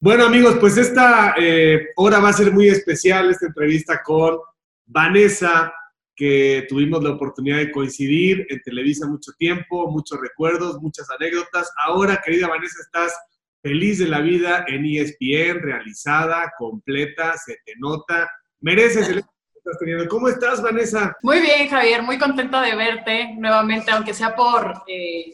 [0.00, 4.38] Bueno amigos, pues esta eh, hora va a ser muy especial, esta entrevista con
[4.86, 5.74] Vanessa,
[6.14, 11.72] que tuvimos la oportunidad de coincidir en Televisa mucho tiempo, muchos recuerdos, muchas anécdotas.
[11.84, 13.12] Ahora, querida Vanessa, estás
[13.60, 18.30] feliz de la vida en ESPN, realizada, completa, se te nota,
[18.60, 20.06] mereces el estás teniendo.
[20.06, 21.16] ¿Cómo estás, Vanessa?
[21.22, 25.32] Muy bien, Javier, muy contenta de verte nuevamente, aunque sea por eh,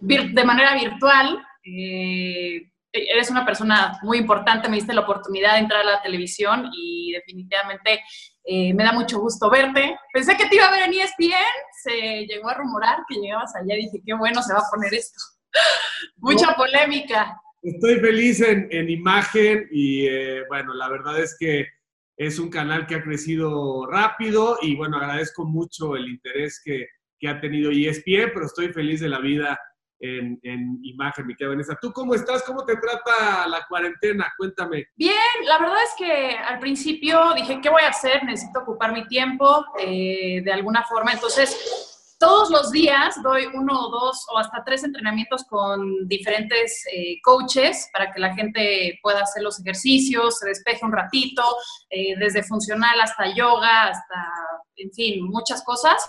[0.00, 1.44] de manera virtual.
[1.62, 2.70] Eh,
[3.08, 7.12] eres una persona muy importante, me diste la oportunidad de entrar a la televisión y
[7.12, 8.00] definitivamente
[8.44, 9.98] eh, me da mucho gusto verte.
[10.12, 11.34] Pensé que te iba a ver en ESPN,
[11.82, 14.94] se llegó a rumorar que llegabas allá y dije, qué bueno se va a poner
[14.94, 15.18] esto.
[16.16, 17.40] Mucha polémica.
[17.62, 21.66] Estoy feliz en, imagen y eh, bueno, la verdad es que
[22.16, 26.86] es un canal que ha crecido rápido y bueno, agradezco mucho el interés que,
[27.18, 29.58] que ha tenido ESPN, pero estoy feliz de la vida
[30.00, 31.78] en, imagen, mi querida Vanessa.
[31.80, 32.42] ¿Tú cómo estás?
[32.42, 34.32] ¿Cómo te trata la cuarentena?
[34.36, 34.86] Cuéntame.
[34.96, 38.24] Bien, la verdad es que al principio dije, ¿qué voy a hacer?
[38.24, 41.12] Necesito ocupar mi tiempo eh, de alguna forma.
[41.12, 41.86] Entonces,
[42.18, 47.90] todos los días doy uno o dos o hasta tres entrenamientos con diferentes eh, coaches
[47.92, 51.42] para que la gente pueda hacer los ejercicios, se despeje un ratito,
[51.90, 54.32] eh, desde funcional hasta yoga, hasta,
[54.76, 56.06] en fin, muchas cosas.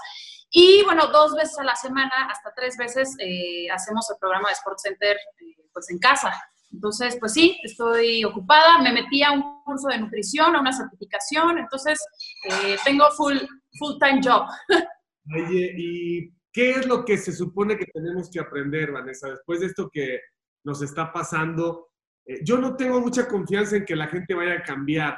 [0.49, 4.53] Y bueno, dos veces a la semana, hasta tres veces, eh, hacemos el programa de
[4.53, 6.33] Sports Center eh, pues en casa.
[6.71, 8.81] Entonces, pues sí, estoy ocupada.
[8.81, 11.57] Me metí a un curso de nutrición, a una certificación.
[11.57, 11.99] Entonces,
[12.49, 13.37] eh, tengo full,
[13.77, 14.47] full time job.
[15.35, 19.67] Oye, ¿y qué es lo que se supone que tenemos que aprender, Vanessa, después de
[19.67, 20.19] esto que
[20.63, 21.85] nos está pasando?
[22.43, 25.17] yo no tengo mucha confianza en que la gente vaya a cambiar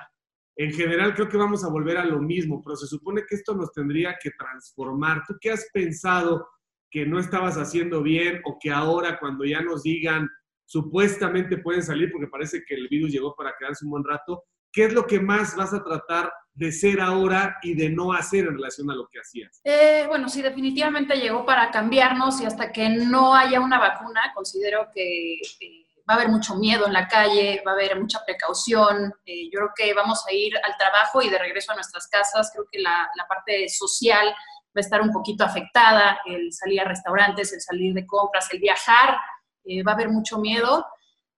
[0.59, 3.55] en general creo que vamos a volver a lo mismo, pero se supone que esto
[3.55, 5.23] nos tendría que transformar.
[5.25, 6.49] ¿Tú qué has pensado
[6.91, 10.27] que no estabas haciendo bien o que ahora cuando ya nos digan
[10.65, 14.43] supuestamente pueden salir porque parece que el virus llegó para quedarse un buen rato,
[14.73, 18.45] ¿qué es lo que más vas a tratar de ser ahora y de no hacer
[18.45, 19.61] en relación a lo que hacías?
[19.63, 24.89] Eh, bueno, sí, definitivamente llegó para cambiarnos y hasta que no haya una vacuna, considero
[24.93, 25.35] que...
[25.61, 29.13] Eh, va a haber mucho miedo en la calle, va a haber mucha precaución.
[29.25, 32.49] Eh, yo creo que vamos a ir al trabajo y de regreso a nuestras casas.
[32.51, 37.53] Creo que la, parte social va a estar un poquito afectada, el salir a restaurantes,
[37.53, 39.17] el salir de compras, el viajar,
[39.65, 40.83] eh, va a haber mucho miedo.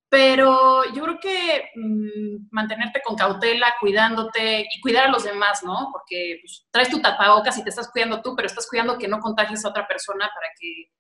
[0.08, 5.90] Pero yo creo que mm, mantenerte con cautela, cuidándote y cuidar a los demás, ¿no?
[5.92, 9.20] Porque pues, traes tu tapabocas y te estás cuidando tú, pero estás cuidando que no
[9.20, 10.92] contagies a otra persona para que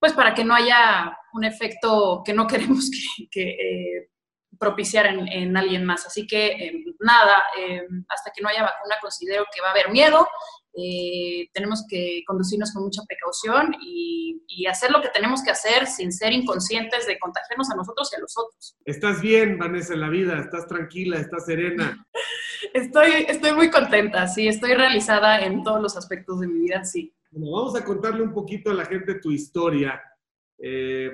[0.00, 2.90] pues para que no haya un efecto que no queremos
[3.30, 4.10] que, eh,
[4.58, 6.06] propiciar en, alguien más.
[6.06, 9.90] Así que em, nada, em, hasta que no haya vacuna considero que va a haber
[9.90, 10.26] miedo.
[10.74, 15.86] Eh, tenemos que conducirnos con mucha precaución y, y, hacer lo que tenemos que hacer
[15.86, 18.76] sin ser inconscientes de contagiarnos a nosotros y a los otros.
[18.84, 22.06] Estás bien, Vanessa, en la vida, estás tranquila, estás serena.
[22.74, 27.12] estoy, estoy muy contenta, sí, estoy realizada en todos los aspectos de mi vida, sí.
[27.32, 30.02] Bueno, vamos a contarle un poquito a la gente tu historia.
[30.58, 31.12] Eh,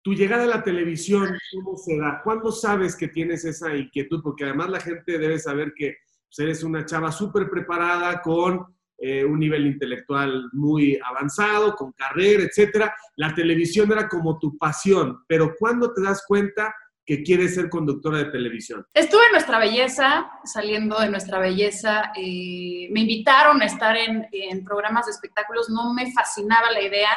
[0.00, 2.20] tu llegada a la televisión, ¿cómo se da?
[2.22, 4.22] ¿Cuándo sabes que tienes esa inquietud?
[4.22, 5.96] Porque además la gente debe saber que
[6.28, 8.64] pues, eres una chava súper preparada, con
[8.98, 12.94] eh, un nivel intelectual muy avanzado, con carrera, etcétera.
[13.16, 16.72] La televisión era como tu pasión, pero ¿cuándo te das cuenta
[17.06, 18.86] que quiere ser conductora de televisión?
[18.94, 22.12] Estuve en Nuestra Belleza, saliendo de Nuestra Belleza.
[22.16, 24.28] Eh, me invitaron a estar en,
[24.64, 25.68] programas de espectáculos.
[25.68, 27.10] No me fascinaba la idea.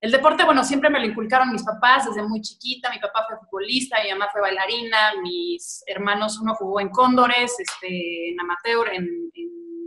[0.00, 2.90] El deporte, bueno, siempre me lo inculcaron mis papás desde muy chiquita.
[2.90, 8.30] Mi papá fue futbolista, mi mamá fue bailarina, mis hermanos, uno jugó en Cóndores, este,
[8.30, 9.30] en amateur, en,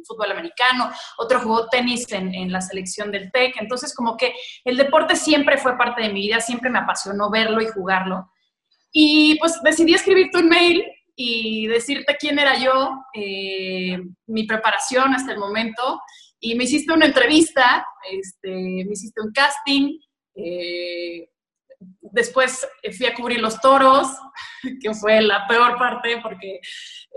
[0.08, 3.58] fútbol americano, otro jugó tenis en, en, la selección del TEC.
[3.60, 4.34] Entonces, como que
[4.64, 8.32] el deporte siempre fue parte de mi vida, siempre me apasionó verlo y jugarlo.
[8.92, 10.84] Y pues decidí escribirte un mail
[11.16, 16.02] y decirte quién era yo, eh, mi preparación hasta el momento.
[16.40, 20.00] Y me hiciste una entrevista, este, me hiciste un casting.
[20.36, 21.30] Eh,
[22.02, 22.66] después
[22.98, 24.08] fui a cubrir los toros,
[24.82, 26.62] que fue la peor parte porque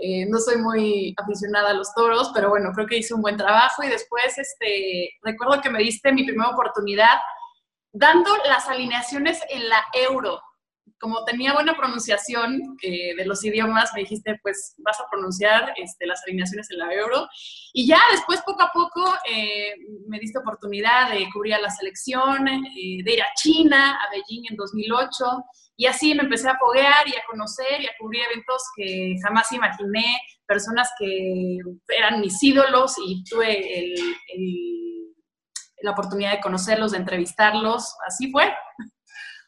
[0.01, 3.37] eh, no soy muy aficionada a los toros, pero bueno, creo que hice un buen
[3.37, 3.83] trabajo.
[3.83, 7.19] Y después, este, recuerdo que me diste mi primera oportunidad
[7.93, 10.41] dando las alineaciones en la euro
[11.03, 16.07] como tenía buena pronunciación eh, de los idiomas, me dijiste, pues vas a pronunciar este,
[16.07, 17.27] las alineaciones en la euro.
[17.73, 19.73] Y ya después, poco a poco, eh,
[20.07, 24.45] me diste oportunidad de cubrir a la selección, eh, de ir a China, a Beijing
[24.49, 25.25] en 2008.
[25.75, 29.51] Y así me empecé a foguear y a conocer y a cubrir eventos que jamás
[29.51, 30.05] imaginé,
[30.47, 31.57] personas que
[31.97, 33.93] eran mis ídolos y tuve
[35.81, 37.93] la oportunidad de conocerlos, de entrevistarlos.
[38.07, 38.53] Así fue.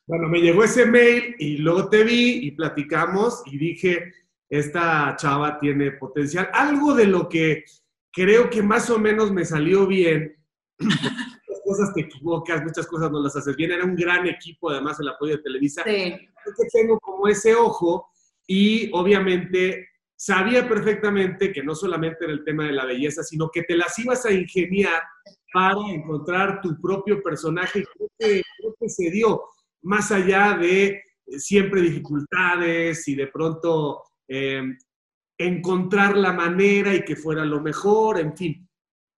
[0.08, 4.14] Bueno, me llegó ese mail y luego te vi y platicamos y dije,
[4.50, 6.50] esta chava tiene potencial.
[6.54, 7.64] Algo de lo que
[8.12, 10.36] creo que más o menos me salió bien.
[10.80, 13.72] muchas cosas te equivocas, muchas cosas no las haces bien.
[13.72, 15.84] Era un gran equipo, además, el apoyo de Televisa.
[15.84, 15.92] Sí.
[15.92, 18.08] que tengo como ese ojo
[18.48, 23.64] y obviamente sabía perfectamente que no solamente era el tema de la belleza, sino que
[23.64, 25.02] te las ibas a ingeniar
[25.52, 27.80] para encontrar tu propio personaje.
[27.80, 29.42] Y creo que, creo que se dio
[29.86, 31.02] más allá de eh,
[31.40, 34.62] siempre dificultades y de pronto eh,
[35.38, 38.70] encontrar la manera y que fuera lo mejor, en fin.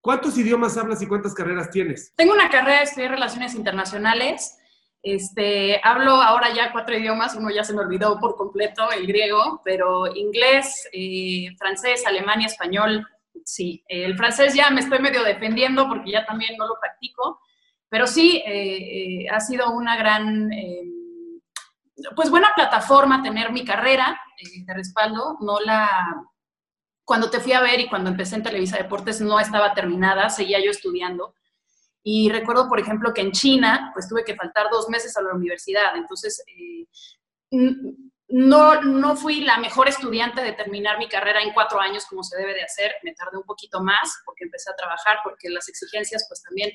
[0.01, 2.13] ¿Cuántos idiomas hablas y cuántas carreras tienes?
[2.15, 4.57] Tengo una carrera, estudié Relaciones Internacionales.
[5.03, 9.61] Este, hablo ahora ya cuatro idiomas, uno ya se me olvidó por completo, el griego,
[9.63, 13.07] pero inglés, eh, francés, alemán y español,
[13.45, 13.83] sí.
[13.87, 17.39] El francés ya me estoy medio defendiendo porque ya también no lo practico,
[17.89, 20.49] pero sí, eh, ha sido una gran
[22.15, 25.37] pues buena plataforma tener mi carrera eh, de respaldo.
[25.41, 26.25] No la,
[27.03, 30.63] cuando te fui a ver y cuando empecé en Televisa Deportes no estaba terminada, seguía
[30.63, 31.33] yo estudiando.
[32.03, 35.33] Y recuerdo, por ejemplo, que en China, pues tuve que faltar dos meses a la
[35.33, 35.95] universidad.
[35.95, 36.85] Entonces, eh,
[38.29, 42.37] no, no fui la mejor estudiante de terminar mi carrera en cuatro años como se
[42.37, 42.91] debe de hacer.
[43.03, 46.71] Me tardé un poquito más porque empecé a trabajar, porque las exigencias pues también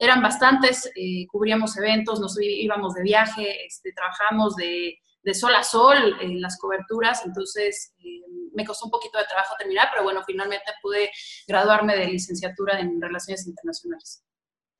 [0.00, 0.90] eran bastantes.
[0.96, 6.40] Eh, cubríamos eventos, nos íbamos de viaje, este, trabajamos de, de, sol a sol en
[6.40, 7.24] las coberturas.
[7.24, 8.22] Entonces eh,
[8.54, 11.10] me costó un poquito de trabajo terminar, pero bueno, finalmente pude
[11.46, 14.24] graduarme de licenciatura en Relaciones Internacionales.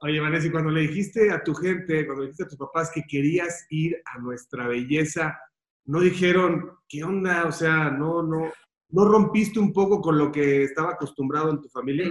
[0.01, 2.91] Oye, Vanessa, y cuando le dijiste a tu gente, cuando le dijiste a tus papás
[2.93, 5.39] que querías ir a nuestra belleza,
[5.87, 7.47] no dijeron, ¿qué onda?
[7.47, 8.53] O sea, no, no,
[8.91, 12.11] no rompiste un poco con lo que estaba acostumbrado en tu familia.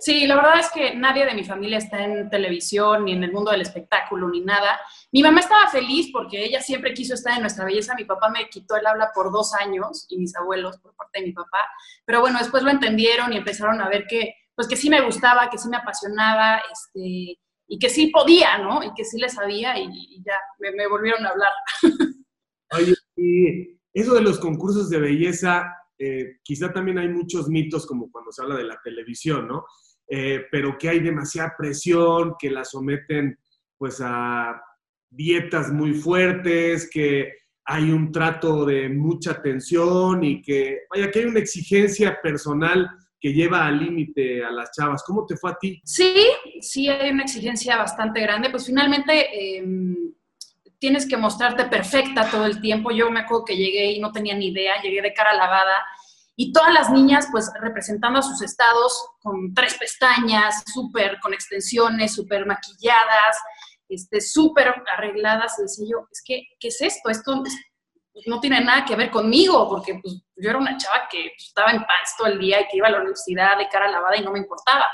[0.00, 3.32] Sí, la verdad es que nadie de mi familia está en televisión, ni en el
[3.32, 4.78] mundo del espectáculo, ni nada.
[5.10, 7.94] Mi mamá estaba feliz porque ella siempre quiso estar en nuestra belleza.
[7.96, 11.26] Mi papá me quitó el habla por dos años y mis abuelos por parte de
[11.26, 11.66] mi papá.
[12.04, 15.50] Pero bueno, después lo entendieron y empezaron a ver que, pues que sí me gustaba,
[15.50, 18.82] que sí me apasionaba, este, y que sí podía, ¿no?
[18.84, 21.52] Y que sí le sabía y, ya me, me volvieron a hablar.
[22.72, 28.10] Oye, y eso de los concursos de belleza, eh, quizá también hay muchos mitos, como
[28.10, 29.64] cuando se habla de la televisión, ¿no?
[30.08, 33.38] Eh, pero que hay demasiada presión, que la someten
[33.76, 34.60] pues a
[35.10, 37.32] dietas muy fuertes, que
[37.64, 42.88] hay un trato de mucha tensión y que, vaya, que hay una exigencia personal
[43.20, 45.02] que lleva al límite a las chavas.
[45.04, 45.80] ¿Cómo te fue a ti?
[45.84, 46.14] Sí,
[46.60, 48.48] sí hay una exigencia bastante grande.
[48.50, 50.14] Pues finalmente em,
[50.78, 52.90] tienes que mostrarte perfecta todo el tiempo.
[52.90, 55.76] Yo me acuerdo que llegué y no tenía ni idea, llegué de cara lavada
[56.40, 62.14] y todas las niñas pues representando a sus estados con tres pestañas, súper con extensiones,
[62.14, 63.36] súper maquilladas,
[63.88, 65.58] este, súper arregladas.
[65.58, 67.10] Y decía yo, es que, ¿qué es esto?
[67.10, 67.42] Esto
[68.26, 71.72] no tiene nada que ver conmigo, porque pues, yo era una chava que pues, estaba
[71.72, 74.22] en pants todo el día y que iba a la universidad de cara lavada y
[74.22, 74.86] no me importaba.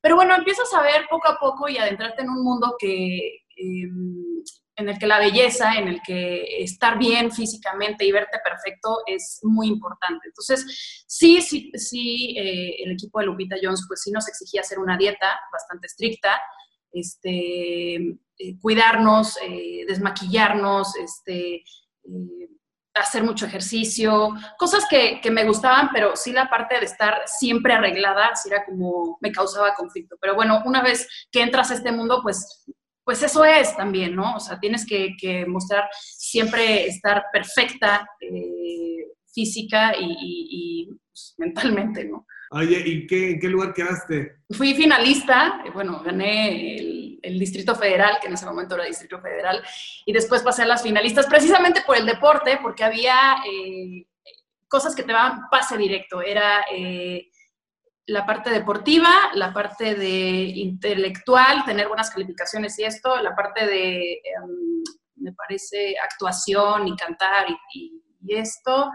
[0.00, 3.40] Pero bueno, empiezas a ver poco a poco y adentrarte en un mundo que...
[3.56, 4.44] Em,
[4.76, 9.40] en el que la belleza, en el que estar bien físicamente y verte perfecto es
[9.42, 10.28] muy importante.
[10.28, 14.78] Entonces, sí, sí, sí, eh, el equipo de Lupita Jones, pues sí nos exigía hacer
[14.78, 16.40] una dieta bastante estricta,
[16.92, 21.64] este, eh, cuidarnos, eh, desmaquillarnos, este,
[22.94, 27.74] hacer mucho ejercicio, cosas que, que, me gustaban, pero sí la parte de estar siempre
[27.74, 30.16] arreglada, sí era como, me causaba conflicto.
[30.20, 32.64] Pero bueno, una vez que entras a este mundo, pues
[33.06, 34.34] pues eso es también, ¿no?
[34.34, 42.26] O sea, tienes que, mostrar siempre estar perfecta eh, física y, pues, mentalmente, ¿no?
[42.50, 44.38] Oye, ¿y qué, en qué lugar quedaste?
[44.50, 46.78] Fui finalista, eh, bueno, gané
[47.22, 49.62] el, Distrito Federal, que en ese momento era Distrito Federal,
[50.04, 54.06] y después pasé a las finalistas precisamente por el deporte, porque había eh,
[54.68, 56.22] cosas que te daban pase directo.
[56.22, 56.64] Era
[58.06, 64.12] la parte deportiva, la parte de intelectual, tener buenas calificaciones y esto, la parte de,
[64.12, 64.82] em,
[65.16, 68.90] me parece, actuación y cantar y, esto,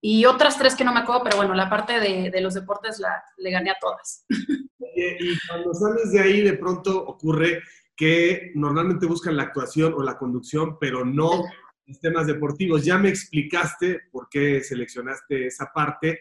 [0.00, 3.22] y otras tres que no me acuerdo, pero bueno, la parte de, los deportes la,
[3.36, 4.24] le gané a todas.
[5.00, 7.62] Y, cuando sales de ahí, de pronto ocurre
[7.94, 11.44] que normalmente buscan la actuación o la conducción, pero no
[11.86, 12.84] los temas deportivos.
[12.84, 16.18] Ya me explicaste por qué seleccionaste esa parte.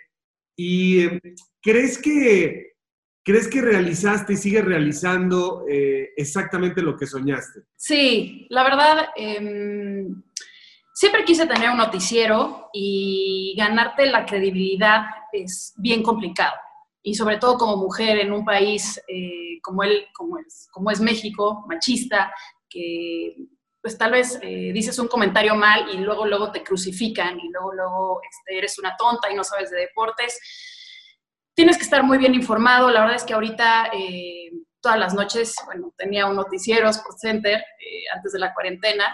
[0.58, 1.20] Y em,
[1.68, 2.76] ¿Crees que,
[3.24, 7.64] ¿Crees que realizaste y sigues realizando eh, exactamente lo que soñaste?
[7.76, 10.24] Sí, la verdad, em,
[10.94, 15.02] siempre quise tener un noticiero y ganarte la credibilidad
[15.34, 16.56] es bien complicado.
[17.04, 21.02] Y sobre todo como mujer en un país eh, como, él, como, es, como es
[21.02, 22.34] México, machista,
[22.70, 23.36] que
[23.88, 27.72] pues tal vez eh, dices un comentario mal y luego, luego te crucifican y luego,
[27.72, 30.38] luego este, eres una tonta y no sabes de deportes.
[31.56, 32.92] Tienes que estar muy bien informado.
[32.92, 34.52] La verdad es que ahorita eh,
[34.82, 39.06] todas las noches, bueno, tenía un noticiero Sports Center eh, antes de la cuarentena.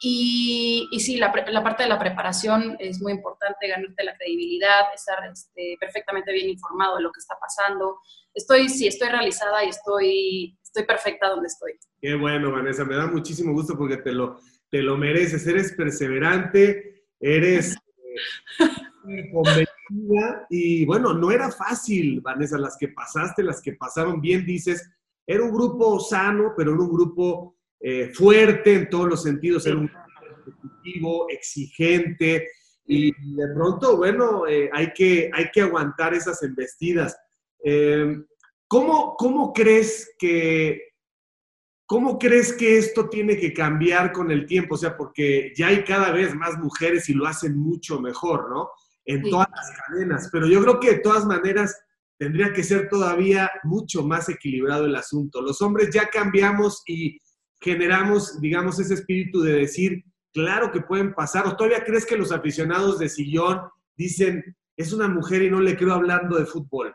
[0.00, 4.82] Y, y sí, la, la, parte de la preparación es muy importante, ganarte la credibilidad,
[4.94, 7.98] estar este, perfectamente bien informado de lo que está pasando.
[8.34, 11.72] Estoy, sí, estoy realizada y estoy, estoy perfecta donde estoy.
[12.00, 15.46] Qué bueno, Vanessa, me da muchísimo gusto porque te lo, te lo mereces.
[15.46, 17.76] Eres perseverante, eres
[19.08, 24.44] eh, convencida y bueno, no era fácil, Vanessa, las que pasaste, las que pasaron bien,
[24.44, 24.90] dices,
[25.26, 27.56] era un grupo sano, pero era un grupo
[27.86, 29.90] eh, fuerte en todos los sentidos, era un
[31.28, 32.48] exigente
[32.86, 37.14] y de pronto, bueno, eh, hay, que, hay que aguantar esas embestidas.
[37.62, 38.22] Eh,
[38.66, 40.80] ¿cómo, ¿Cómo crees que
[41.86, 44.76] ¿Cómo crees que esto tiene que cambiar con el tiempo?
[44.76, 48.70] O sea, porque ya hay cada vez más mujeres y lo hacen mucho mejor, ¿no?
[49.04, 50.30] En todas las cadenas.
[50.32, 51.78] Pero yo creo que de todas maneras
[52.16, 55.42] tendría que ser todavía mucho más equilibrado el asunto.
[55.42, 57.18] Los hombres ya cambiamos y
[57.60, 61.46] generamos, digamos, ese espíritu de decir, claro que pueden pasar.
[61.46, 63.60] ¿O todavía crees que los aficionados de sillón
[63.96, 66.94] dicen, es una mujer y no le creo hablando de fútbol?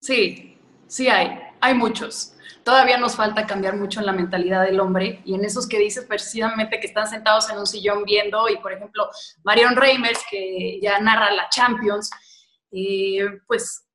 [0.00, 2.34] Sí, sí hay, hay muchos
[2.68, 6.04] todavía nos falta cambiar mucho en la mentalidad del hombre y en esos que dices
[6.04, 9.08] precisamente que están sentados en un sillón viendo y por ejemplo
[9.42, 12.10] Marion Reimers que ya narra la Champions,
[12.70, 13.87] eh, pues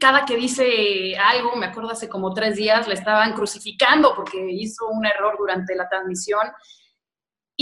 [0.00, 4.88] cada que dice algo, me acuerdo hace como tres días, la estaban crucificando porque hizo
[4.88, 6.50] un error durante la transmisión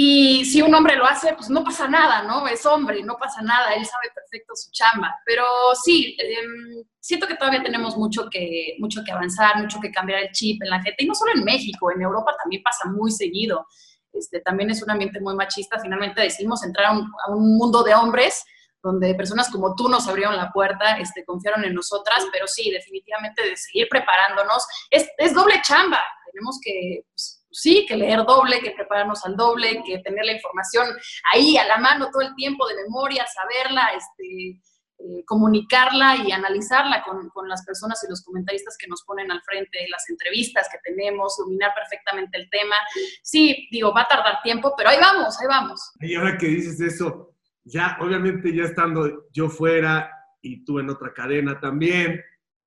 [0.00, 2.46] y si un hombre lo hace, pues no pasa nada, ¿no?
[2.46, 5.12] Es hombre, no pasa nada, él sabe perfecto su chamba.
[5.26, 5.42] Pero
[5.74, 10.30] sí, eh, siento que todavía tenemos mucho que, mucho que avanzar, mucho que cambiar el
[10.30, 11.02] chip en la gente.
[11.02, 13.66] Y no solo en México, en Europa también pasa muy seguido.
[14.12, 15.80] Este, también es un ambiente muy machista.
[15.80, 18.44] Finalmente decidimos entrar a un mundo de hombres
[18.82, 23.42] donde personas como tú nos abrieron la puerta, este, confiaron en nosotras, pero sí, definitivamente
[23.42, 24.66] de seguir preparándonos.
[24.90, 26.00] Es, es doble chamba.
[26.32, 27.02] Tenemos que...
[27.10, 30.86] Pues, sí, que leer doble, que prepararnos al doble, que tener la información
[31.32, 34.60] ahí a la mano todo el tiempo de memoria, saberla, este,
[35.00, 39.42] eh, comunicarla y analizarla con, con, las personas y los comentaristas que nos ponen al
[39.42, 42.74] frente, las entrevistas que tenemos, dominar perfectamente el tema.
[43.22, 45.92] Sí, digo, va a tardar tiempo, pero ahí vamos, ahí vamos.
[46.00, 47.32] Y ahora que dices eso,
[47.68, 50.10] ya obviamente ya estando yo fuera
[50.40, 52.20] y tú en otra cadena también,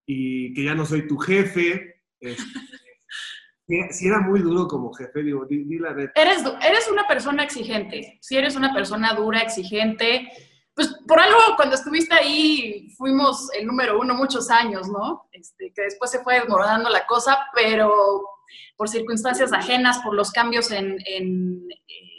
[0.05, 2.43] y que ya no soy tu jefe, este,
[3.91, 6.21] si era muy duro como jefe, digo, di, la neta.
[6.21, 10.29] Eres, eres una persona exigente, si eres una persona dura, exigente,
[10.73, 15.27] pues por algo cuando estuviste ahí fuimos el número uno muchos años, ¿no?
[15.31, 18.23] Este, que después se fue desmoronando la cosa, pero
[18.77, 22.10] por circunstancias ajenas, por los cambios en, en eh,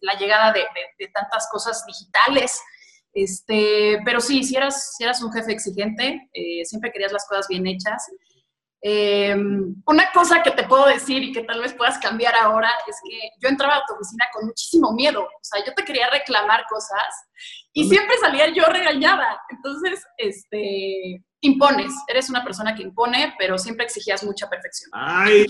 [0.00, 2.60] la llegada de, de, de, tantas cosas digitales.
[3.12, 7.48] Este, pero sí, si eras, si eras un jefe exigente, eh, siempre querías las cosas
[7.48, 8.06] bien hechas.
[8.80, 9.34] Eh,
[9.86, 13.30] una cosa que te puedo decir y que tal vez puedas cambiar ahora es que
[13.40, 15.22] yo entraba a tu oficina con muchísimo miedo.
[15.22, 17.26] O sea, yo te quería reclamar cosas
[17.72, 19.40] y siempre salía yo regañada.
[19.50, 21.92] Entonces, este, impones.
[22.08, 24.90] Eres una persona que impone, pero siempre exigías mucha perfección.
[24.92, 25.46] Ay.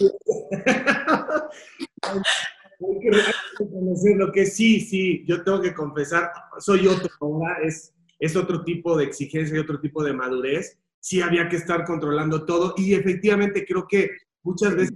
[2.80, 3.11] Hay que
[3.58, 8.62] reconocer lo que sí, sí, yo tengo que confesar, soy otro ahora, es, es otro
[8.62, 12.94] tipo de exigencia y otro tipo de madurez sí había que estar controlando todo y
[12.94, 14.11] efectivamente creo que
[14.42, 14.94] muchas veces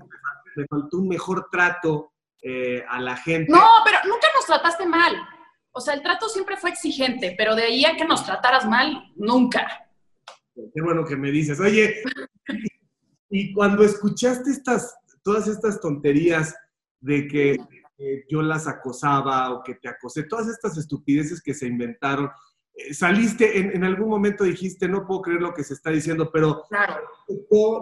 [0.57, 2.13] me faltó un mejor trato
[2.43, 3.51] eh, a la gente.
[3.51, 5.17] No, pero nunca nos trataste mal.
[5.71, 9.11] O sea, el trato siempre fue exigente, pero de ahí a que nos trataras mal,
[9.17, 9.67] nunca.
[10.55, 11.59] Qué bueno que me dices.
[11.61, 12.03] Oye,
[13.31, 16.55] y cuando escuchaste estas, todas estas tonterías
[17.03, 17.59] de que,
[17.97, 22.31] que yo las acosaba o que te acosé, todas estas estupideces que se inventaron,
[22.75, 26.31] eh, saliste, en, en, algún momento dijiste, no puedo creer lo que se está diciendo,
[26.33, 27.03] pero claro.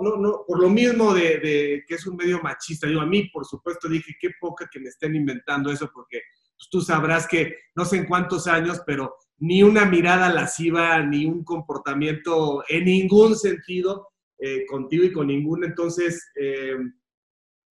[0.02, 3.30] no, no, por lo mismo de, de, que es un medio machista, yo a mí,
[3.32, 6.22] por supuesto, dije, qué poca que me estén inventando eso, porque
[6.56, 11.24] pues, tú sabrás que no sé en cuántos años, pero ni una mirada lasciva, ni
[11.24, 14.08] un comportamiento en ningún sentido
[14.38, 16.32] eh, contigo y con ningún, entonces...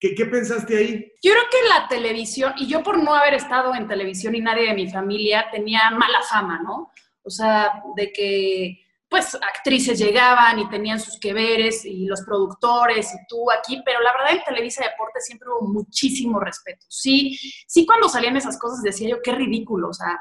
[0.00, 1.12] ¿Qué, ¿Qué, pensaste ahí?
[1.22, 4.68] Yo creo que la televisión, y yo por no haber estado en televisión y nadie
[4.68, 6.90] de mi familia tenía mala fama, ¿no?
[7.22, 13.12] O sea, de que pues actrices llegaban y tenían sus que veres y los productores
[13.12, 16.86] y tú aquí, pero la verdad en Televisa Deporte siempre hubo muchísimo respeto.
[16.88, 20.16] Sí, sí cuando salían esas cosas decía yo, qué ridículo, o sea,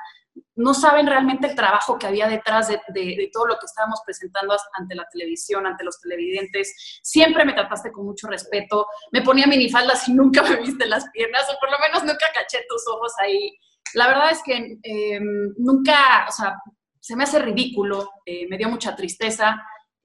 [0.55, 4.96] no saben realmente el trabajo que había detrás de, todo lo que estábamos presentando ante
[4.96, 7.00] la televisión, ante los televidentes.
[7.01, 11.48] Siempre me trataste con mucho respeto, me ponía minifaldas y nunca me viste las piernas,
[11.50, 13.58] o por lo menos nunca caché tus ojos ahí.
[13.93, 16.55] La verdad es que em, nunca, o sea,
[17.00, 19.55] se me hace ridículo, eh, me dio mucha tristeza.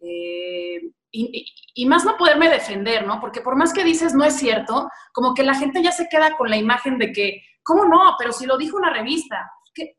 [0.01, 0.81] Eh,
[1.17, 3.21] y, más no poderme defender, ¿no?
[3.21, 6.37] Porque por más que dices no es cierto, como que la gente ya se queda
[6.37, 8.17] con la imagen de que, ¿cómo no?
[8.19, 9.97] Pero si lo dijo una revista, ¿qué?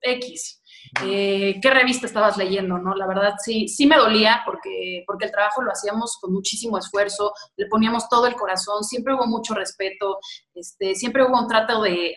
[0.00, 0.62] X.
[1.04, 2.94] Eh, ¿Qué revista estabas leyendo, no?
[2.94, 7.32] La verdad sí, sí me dolía porque, porque el trabajo lo hacíamos con muchísimo esfuerzo,
[7.56, 10.18] le poníamos todo el corazón, siempre hubo mucho respeto,
[10.54, 12.16] este, siempre hubo un trato de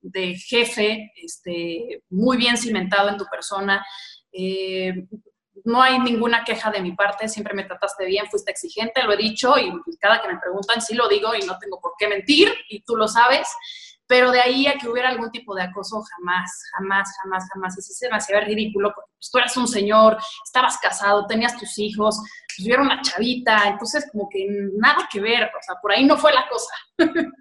[0.00, 3.84] de jefe este, muy bien cimentado en tu persona.
[4.32, 4.92] Eh,
[5.64, 9.16] no hay ninguna queja de mi parte, siempre me trataste bien, fuiste exigente, lo he
[9.16, 12.54] dicho y cada que me preguntan sí lo digo y no tengo por qué mentir
[12.68, 13.48] y tú lo sabes,
[14.08, 17.78] pero de ahí a que hubiera algún tipo de acoso jamás, jamás, jamás, jamás.
[17.78, 21.56] Y sí se me hacía ridículo porque pues, tú eras un señor, estabas casado, tenías
[21.58, 22.18] tus hijos,
[22.56, 24.46] pues, yo era una chavita, entonces como que
[24.78, 26.74] nada que ver, o sea, por ahí no fue la cosa.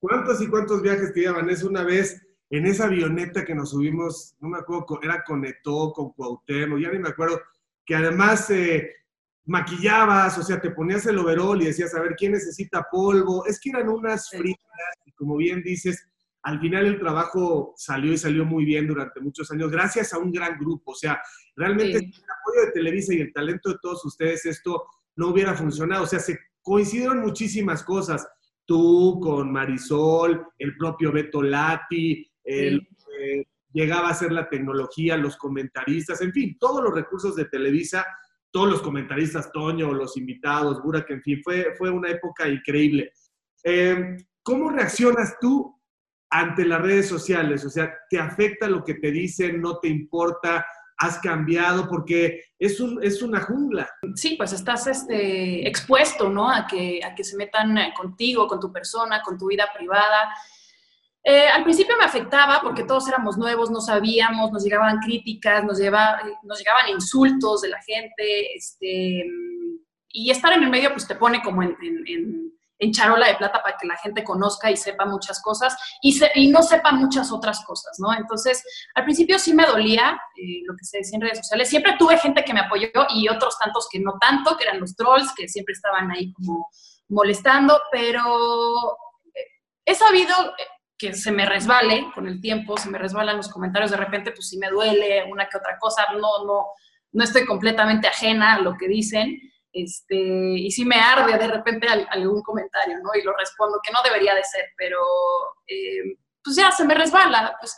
[0.00, 1.50] ¿Cuántos y cuántos viajes te llevan?
[1.50, 5.92] Es una vez en esa avioneta que nos subimos, no me acuerdo, era con Eto,
[5.92, 7.40] con Cuauhtémoc, ya ni me acuerdo,
[7.84, 8.94] que además eh,
[9.44, 13.44] maquillabas, o sea, te ponías el overol y decías, a ver, ¿quién necesita polvo?
[13.46, 14.60] Es que eran unas fritas,
[15.16, 16.06] como bien dices,
[16.42, 20.30] al final el trabajo salió y salió muy bien durante muchos años, gracias a un
[20.30, 21.20] gran grupo, o sea,
[21.56, 24.84] realmente el apoyo de Televisa y el talento de todos ustedes, esto
[25.16, 28.28] no hubiera funcionado, o sea, se coincidieron muchísimas cosas.
[28.64, 32.86] Tú con Marisol, el propio Beto Lati, el,
[33.72, 38.04] llegaba a ser la tecnología, los comentaristas, en fin, todos los recursos de Televisa,
[38.50, 43.12] todos los comentaristas, Toño, los invitados, Burak, en fin, fue, fue una época increíble.
[43.62, 45.76] Em, ¿Cómo reaccionas tú
[46.30, 47.64] ante las redes sociales?
[47.64, 49.60] O sea, ¿te afecta lo que te dicen?
[49.60, 50.64] ¿No te importa?
[50.98, 51.88] has cambiado?
[51.88, 53.90] Porque es, un, es una jungla.
[54.14, 56.48] Sí, pues estás este, expuesto, ¿no?
[56.48, 60.32] A que, a que se metan eh, contigo, con tu persona, con tu vida privada.
[61.24, 65.78] Eh, al principio me afectaba porque todos éramos nuevos, no sabíamos, nos llegaban críticas, nos,
[65.78, 69.26] lleva, nos llegaban insultos de la gente, este,
[70.08, 72.46] y estar en el medio pues te pone como en en
[72.92, 76.62] charola de plata para que la gente conozca y sepa muchas cosas y, y no
[76.62, 78.12] sepa muchas otras cosas, ¿no?
[78.12, 78.62] Entonces,
[78.94, 81.68] al principio sí me dolía eh, lo que se decía en redes sociales.
[81.68, 84.94] Siempre tuve gente que me apoyó y otros tantos que no tanto, que eran los
[84.94, 86.68] trolls, que siempre estaban ahí como
[87.08, 88.96] molestando, pero
[89.34, 89.46] eh,
[89.84, 90.66] he sabido eh,
[90.98, 94.48] que se me resbale con el tiempo, se me resbalan los comentarios, de repente pues
[94.48, 96.66] sí me duele una que otra cosa, no, no,
[97.12, 99.38] no estoy completamente ajena a lo que dicen,
[99.76, 103.10] este, y sí me arde de repente algún comentario, ¿no?
[103.14, 104.98] Y lo respondo, que no debería de ser, pero
[105.66, 107.54] eh, pues ya se me resbala.
[107.60, 107.76] Pues,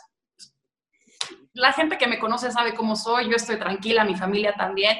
[1.53, 4.97] la gente que me conoce sabe cómo soy, yo estoy tranquila, mi familia también,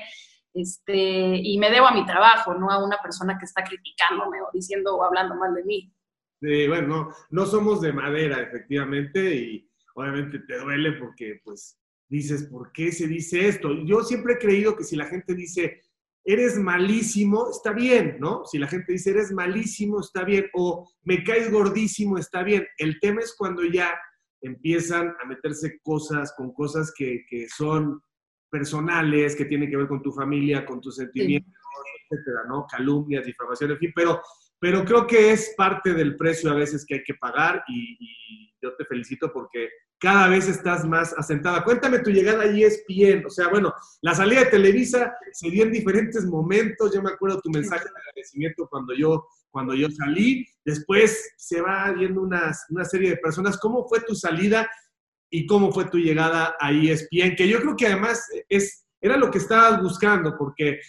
[0.54, 4.50] este, y me debo a mi trabajo, no a una persona que está criticándome o
[4.52, 5.94] diciendo o hablando mal de mí.
[6.42, 12.44] Sí, bueno, no, no somos de madera, efectivamente, y obviamente te duele porque, pues, dices,
[12.52, 13.70] ¿por qué se dice esto?
[13.86, 15.82] Yo siempre he creído que si la gente dice,
[16.26, 18.46] eres malísimo, está bien, ¿no?
[18.46, 22.68] Si la gente dice eres malísimo, está bien, o me caes gordísimo, está bien.
[22.78, 23.98] El tema es cuando ya
[24.42, 28.02] empiezan a meterse cosas con cosas que, son
[28.50, 31.54] personales, que tienen que ver con tu familia, con tus sentimientos,
[32.10, 32.66] etcétera, ¿no?
[32.70, 34.22] Calumnias, difamación, en fin, pero,
[34.60, 38.54] pero creo que es parte del precio a veces que hay que pagar y, y
[38.62, 39.70] yo te felicito porque
[40.00, 41.64] cada vez estás más asentada.
[41.64, 45.72] Cuéntame tu llegada a ESPN, o sea, bueno, la salida de Televisa se dio en
[45.72, 51.34] diferentes momentos, yo me acuerdo tu mensaje de agradecimiento cuando yo, cuando yo salí, después
[51.38, 54.70] se va viendo una, una serie de personas, ¿cómo fue tu salida
[55.30, 57.36] y cómo fue tu llegada a ESPN?
[57.36, 60.80] Que yo creo que además es, era lo que estabas buscando, porque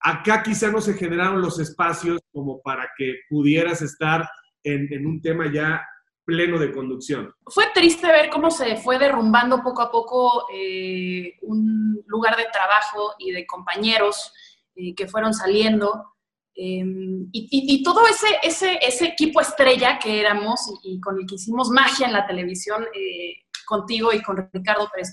[0.00, 4.28] acá quizá no se generaron los espacios como para que pudieras estar
[4.62, 5.82] en, un tema ya
[6.24, 7.32] pleno de conducción.
[7.46, 13.14] Fue triste ver cómo se fue derrumbando poco a poco eh, un lugar de trabajo
[13.18, 14.32] y de compañeros
[14.74, 16.14] eh, que fueron saliendo.
[16.54, 22.12] Em, y, todo ese, equipo estrella que éramos y, con el que hicimos magia en
[22.12, 25.12] la televisión eh, contigo y con Ricardo Pérez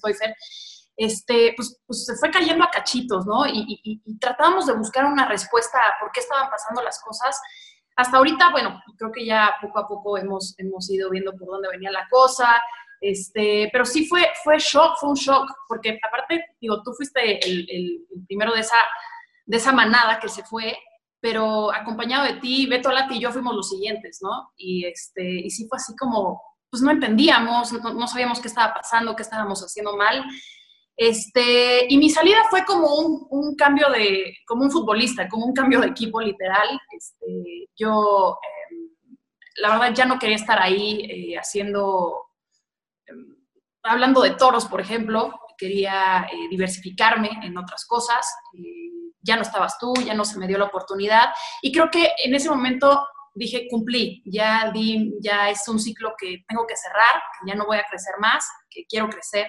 [0.98, 3.46] este, pues, pues, se fue cayendo a cachitos, ¿no?
[3.48, 7.40] Y, y tratábamos de buscar una respuesta a por qué estaban pasando las cosas
[7.96, 11.70] hasta ahorita, bueno, creo que ya poco a poco hemos, hemos ido viendo por dónde
[11.70, 12.62] venía la cosa.
[13.00, 17.68] Este, pero sí fue, fue shock, fue un shock, porque aparte, digo, tú fuiste el,
[17.70, 18.78] el, primero de esa,
[19.46, 20.78] de esa manada que se fue,
[21.20, 24.52] pero acompañado de ti, Beto Lati y yo fuimos los siguientes, ¿no?
[24.58, 28.74] Y, este, y sí fue así como, pues no entendíamos, no, no sabíamos qué estaba
[28.74, 30.26] pasando, qué estábamos haciendo mal.
[30.98, 35.82] Este, y mi salida fue como un, cambio de, como un futbolista, como un cambio
[35.82, 36.80] de equipo literal.
[36.92, 38.76] Este, yo, eh,
[39.58, 42.28] la verdad, ya no quería estar ahí eh, haciendo,
[43.08, 43.12] eh,
[43.84, 48.26] hablando de toros, por ejemplo, quería eh, diversificarme en otras cosas.
[49.22, 51.34] ya no estabas tú, ya no se me dio la oportunidad.
[51.62, 56.44] Y creo que en ese momento dije, cumplí, ya, di, ya es un ciclo que
[56.48, 59.48] tengo que cerrar, que ya no voy a crecer más, que quiero crecer.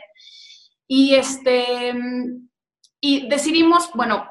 [0.88, 1.94] Y, este,
[3.01, 4.27] y decidimos, bueno,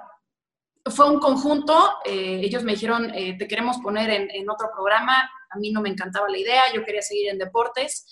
[0.85, 5.57] fue un conjunto, eh, ellos me dijeron, eh, te queremos poner en, otro programa, a
[5.57, 8.05] mí no me encantaba la idea, yo quería seguir en deportes.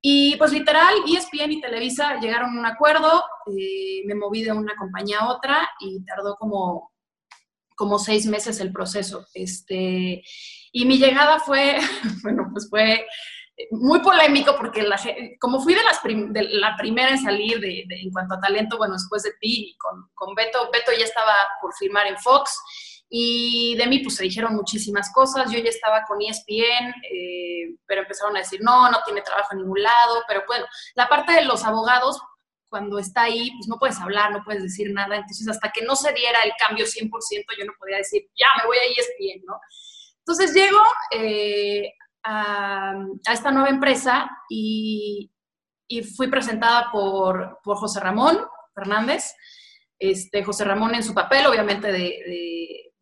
[0.00, 3.22] Y pues literal, ESPN y Televisa llegaron a un acuerdo,
[3.56, 6.92] eh, me moví de una compañía a otra y tardó como,
[7.76, 9.26] como seis meses el proceso.
[9.32, 10.22] Este,
[10.72, 11.78] y mi llegada fue,
[12.22, 13.06] bueno, pues fue
[13.70, 15.00] muy polémico porque la,
[15.40, 18.94] como fui de, las de la primera en salir de, en cuanto a talento, bueno,
[18.94, 22.58] después de ti, con, con Beto, Beto ya estaba por firmar en Fox
[23.14, 28.00] y de mí pues se dijeron muchísimas cosas, yo ya estaba con ESPN, eh, pero
[28.00, 31.44] empezaron a decir, no, no tiene trabajo en ningún lado, pero bueno, la parte de
[31.44, 32.22] los abogados,
[32.70, 35.94] cuando está ahí, pues no puedes hablar, no puedes decir nada, entonces hasta que no
[35.94, 37.10] se diera el cambio 100%,
[37.58, 39.60] yo no podía decir, ya me voy a ESPN, ¿no?
[40.20, 41.92] Entonces llego eh,
[42.24, 42.94] a,
[43.30, 45.30] esta nueva empresa y,
[46.16, 48.38] fui presentada por, José Ramón
[48.74, 49.34] Fernández.
[49.98, 52.92] Este, José Ramón en su papel, obviamente, de,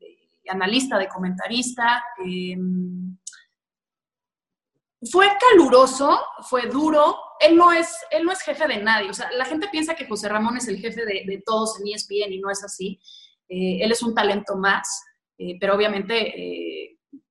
[0.48, 2.02] analista, de comentarista.
[2.24, 3.16] Em,
[5.10, 7.16] fue caluroso, fue duro.
[7.38, 9.08] Él no, es, él no es jefe de nadie.
[9.08, 12.32] O sea, la gente piensa que José Ramón es el jefe de, todos en ESPN
[12.32, 13.00] y no es así.
[13.48, 15.04] Eh, él es un talento más,
[15.38, 16.16] eh, pero obviamente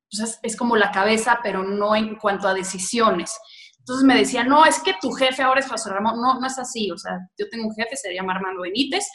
[0.09, 3.37] pues es, como la cabeza, pero no en cuanto a decisiones.
[3.79, 6.21] Entonces me decía, no, es que tu jefe ahora es José Ramón.
[6.21, 6.91] No, no es así.
[6.91, 9.07] O sea, yo tengo un jefe, se llama Armando Benítez.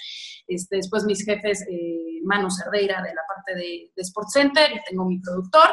[0.47, 4.81] Este, después mis jefes, eh, Manu Cerdeira de la parte de, de Sport Center, y
[4.89, 5.71] tengo mi productor.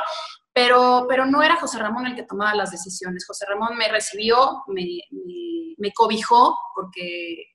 [0.54, 3.26] Pero, pero no era José Ramón el que tomaba las decisiones.
[3.26, 7.46] José Ramón me recibió, me cobijó, porque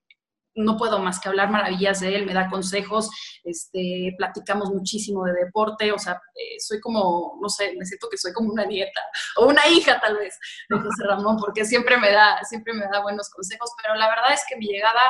[0.57, 3.11] no puedo más que hablar maravillas de él, me da consejos,
[3.45, 8.17] este, platicamos muchísimo de deporte, o sea, eh, soy como, no sé, me siento que
[8.17, 9.01] soy como una nieta
[9.37, 10.39] o una hija tal vez
[10.69, 14.33] de José Ramón, porque siempre me da, siempre me da buenos consejos, pero la verdad
[14.33, 15.03] es que mi llegada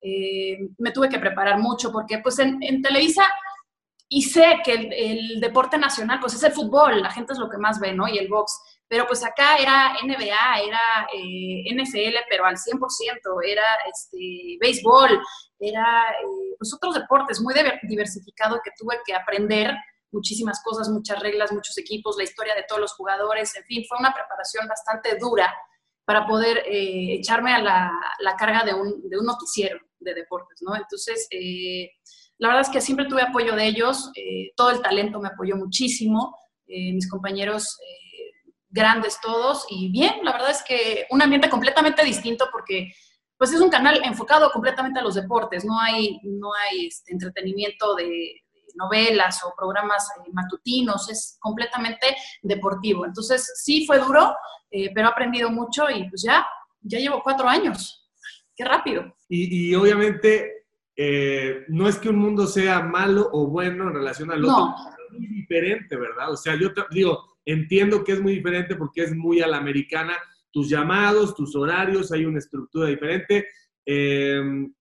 [0.00, 3.24] eh, me tuve que preparar mucho, porque pues en, Televisa
[4.08, 7.48] y sé que el, el, deporte nacional, pues es el fútbol, la gente es lo
[7.48, 8.06] que más ve, ¿no?
[8.06, 8.52] Y el box.
[8.92, 12.78] Pero pues acá era NBA, era eh, NFL, pero al 100%,
[13.42, 15.18] era este, béisbol,
[15.58, 19.74] era eh, pues otros deportes, muy diversificado que tuve que aprender
[20.10, 23.96] muchísimas cosas, muchas reglas, muchos equipos, la historia de todos los jugadores, en fin, fue
[23.98, 25.50] una preparación bastante dura
[26.04, 30.60] para poder eh, echarme a la, la carga de un, de un, noticiero de deportes,
[30.60, 30.76] ¿no?
[30.76, 31.28] Entonces,
[32.36, 34.12] la verdad es que siempre tuve apoyo de ellos,
[34.54, 37.78] todo el talento me apoyó muchísimo, mis compañeros
[38.72, 42.92] grandes todos y bien, la verdad es que un ambiente completamente distinto porque
[43.38, 47.94] pues es un canal enfocado completamente a los deportes, no hay, no hay este, entretenimiento
[47.94, 48.42] de,
[48.74, 53.04] novelas o programas eh, matutinos, es completamente deportivo.
[53.06, 54.34] Entonces sí fue duro,
[54.70, 56.46] eh, pero he aprendido mucho y pues ya,
[56.80, 58.10] ya llevo cuatro años.
[58.54, 59.14] Qué rápido.
[59.28, 64.44] Y, obviamente eh, no es que un mundo sea malo o bueno en relación al
[64.44, 64.76] otro, no.
[64.76, 66.30] es muy diferente, ¿verdad?
[66.30, 70.16] O sea, yo digo, Entiendo que es muy diferente porque es muy a la americana.
[70.50, 73.46] Tus llamados, tus horarios, hay una estructura diferente.
[73.84, 74.72] Em,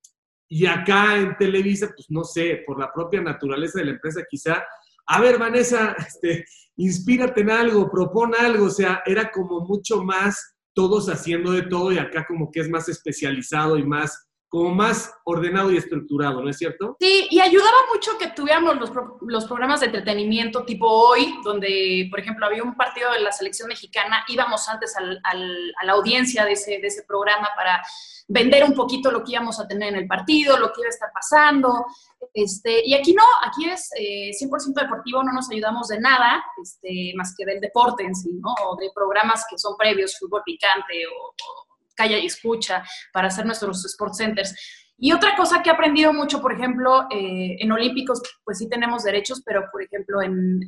[0.50, 4.64] y acá en Televisa, pues no sé, por la propia naturaleza de la empresa, quizá,
[5.08, 6.46] a ver, Vanessa, este,
[6.76, 8.66] inspírate en algo, propon algo.
[8.66, 12.70] O sea, era como mucho más todos haciendo de todo y acá como que es
[12.70, 16.98] más especializado y más como más ordenado y estructurado, ¿no es cierto?
[17.00, 22.20] Sí, y ayudaba mucho que tuviéramos los, los, programas de entretenimiento tipo hoy, donde, por
[22.20, 26.44] ejemplo, había un partido de la selección mexicana, íbamos antes al, al, a la audiencia
[26.44, 27.82] de ese, de ese programa para
[28.28, 30.90] vender un poquito lo que íbamos a tener en el partido, lo que iba a
[30.90, 31.86] estar pasando.
[32.34, 37.14] Este, y aquí no, aquí es eh, 100% deportivo, no nos ayudamos de nada, este,
[37.16, 38.54] más que del deporte en sí, ¿no?
[38.66, 43.86] O de programas que son previos, fútbol picante o calla y escucha, para hacer nuestros
[43.86, 44.56] sports centers.
[45.04, 49.04] Y otra cosa que he aprendido mucho, por ejemplo, eh, en Olímpicos, pues sí tenemos
[49.04, 50.60] derechos, pero por ejemplo en,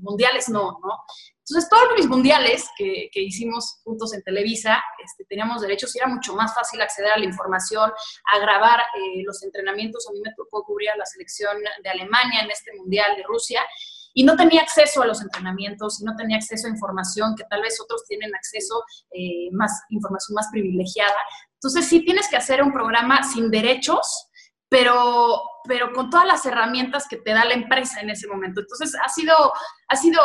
[0.00, 0.94] mundiales no, ¿no?
[1.38, 6.06] Entonces, todos mis mundiales que, que hicimos juntos en Televisa, este, teníamos derechos y era
[6.06, 7.90] mucho más fácil acceder a la información,
[8.32, 10.06] a grabar eh, los entrenamientos.
[10.08, 13.60] A mí me tocó cubrir a la selección de Alemania en este mundial de Rusia
[14.14, 17.62] y no tenía acceso a los entrenamientos y no tenía acceso a información que tal
[17.62, 21.14] vez otros tienen acceso, eh, más información más privilegiada.
[21.54, 24.28] Entonces, sí tienes que hacer un programa sin derechos,
[24.68, 28.60] pero, pero con todas las herramientas que te da la empresa en ese momento.
[28.60, 29.34] Entonces, ha sido,
[29.88, 30.20] ha sido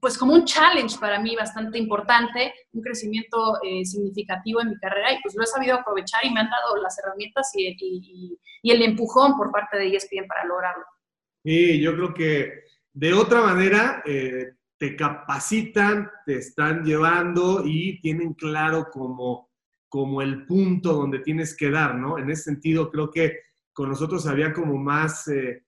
[0.00, 5.12] pues como un challenge para mí bastante importante, un crecimiento eh, significativo en mi carrera
[5.12, 8.70] y pues lo he sabido aprovechar y me han dado las herramientas y, y, y
[8.70, 10.84] el empujón por parte de ESPN para lograrlo.
[11.42, 12.63] Sí, yo creo que
[12.94, 19.50] de otra manera eh, te capacitan, te están llevando y tienen claro como,
[19.88, 22.18] como el punto donde tienes que dar, ¿no?
[22.18, 23.40] En ese sentido, creo que
[23.72, 25.64] con nosotros había como más eh,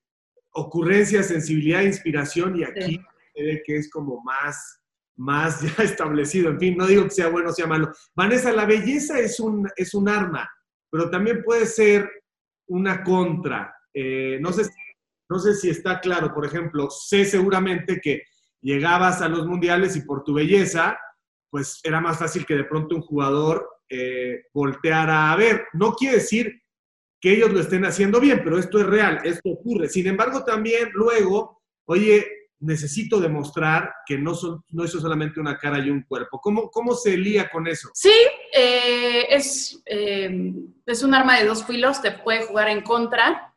[0.52, 3.00] ocurrencia, sensibilidad, inspiración y aquí
[3.34, 4.80] se ve que es como más,
[5.16, 6.50] más ya establecido.
[6.50, 7.92] En fin, no digo que sea bueno o sea malo.
[8.14, 10.48] Vanessa, la belleza es un, es un arma,
[10.88, 12.08] pero también puede ser
[12.68, 13.74] una contra.
[13.92, 14.85] Eh, no sé si
[15.28, 18.22] no sé si está claro, por ejemplo, sé seguramente que
[18.60, 20.98] llegabas a los mundiales y por tu belleza,
[21.50, 25.66] pues era más fácil que de pronto un jugador eh, volteara a ver.
[25.72, 26.62] No quiere decir
[27.20, 29.88] que ellos lo estén haciendo bien, pero esto es real, esto ocurre.
[29.88, 32.26] Sin embargo, también luego, oye,
[32.58, 36.40] necesito demostrar que no, son, no es solamente una cara y un cuerpo.
[36.40, 37.90] ¿Cómo, cómo se lía con eso?
[37.94, 38.14] Sí,
[38.54, 40.52] eh, es, eh,
[40.86, 43.54] es un arma de dos filos, te puede jugar en contra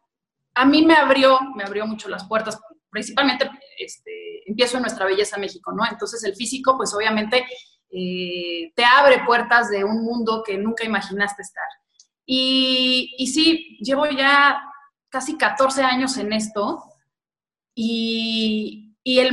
[0.59, 5.37] a mí me abrió, me abrió mucho las puertas, principalmente este, empiezo en Nuestra Belleza
[5.37, 5.83] México, ¿no?
[5.89, 7.45] Entonces el físico, pues obviamente
[7.89, 11.63] eh, te abre puertas de un mundo que nunca imaginaste estar.
[12.25, 14.61] Y, y sí, llevo ya
[15.07, 16.83] casi 14 años en esto
[17.73, 19.29] y, y el,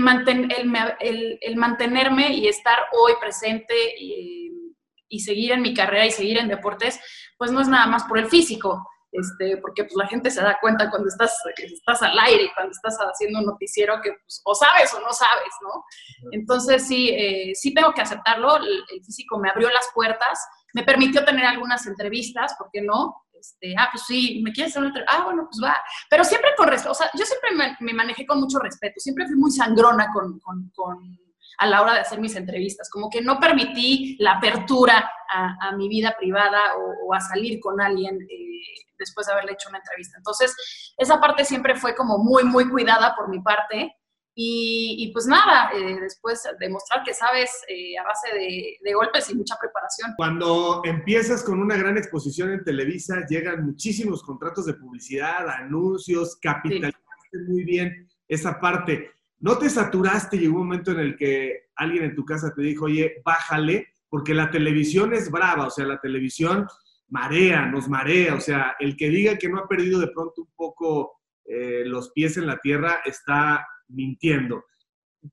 [1.01, 4.75] el, el, mantenerme y estar hoy presente y,
[5.09, 7.01] y seguir en mi carrera y seguir en deportes,
[7.37, 8.87] pues no es nada más por el físico
[9.19, 12.97] este, porque pues, la gente se da cuenta cuando estás, estás al aire, cuando estás
[12.99, 15.85] haciendo un noticiero que pues, o sabes o no sabes, ¿no?
[16.33, 20.39] Entonces sí, eh, sí tengo que aceptarlo, el, físico me abrió las puertas,
[20.75, 23.25] me permitió tener algunas entrevistas, ¿por qué no?
[23.39, 25.17] Este, ah, pues sí, ¿me quieres hacer una entrevista?
[25.17, 25.77] Ah, bueno, pues va.
[26.11, 29.37] Pero siempre con respeto, o sea, yo siempre me, manejé con mucho respeto, siempre fui
[29.37, 31.26] muy sangrona con, con, con
[31.59, 35.89] a la hora de hacer mis entrevistas, como que no permití la apertura a, mi
[35.89, 38.57] vida privada o, a salir con alguien eh,
[38.99, 40.19] después de haberle hecho una entrevista.
[40.19, 40.55] Entonces,
[40.97, 43.95] esa parte siempre fue como muy, muy cuidada por mi parte.
[44.39, 49.57] Y, pues nada, eh, después demostrar que sabes eh, a base de, golpes y mucha
[49.59, 50.13] preparación.
[50.15, 57.39] Cuando empiezas con una gran exposición en Televisa, llegan muchísimos contratos de publicidad, anuncios, capitalizaste
[57.49, 59.16] muy bien esa parte.
[59.39, 60.39] ¿No te saturaste?
[60.39, 64.35] Llegó un momento en el que alguien en tu casa te dijo, oye, bájale, porque
[64.35, 66.67] la televisión es brava, o sea, la televisión
[67.09, 70.53] marea, nos marea, o sea, el que diga que no ha perdido de pronto un
[70.57, 74.65] poco eh, los pies en la tierra está mintiendo.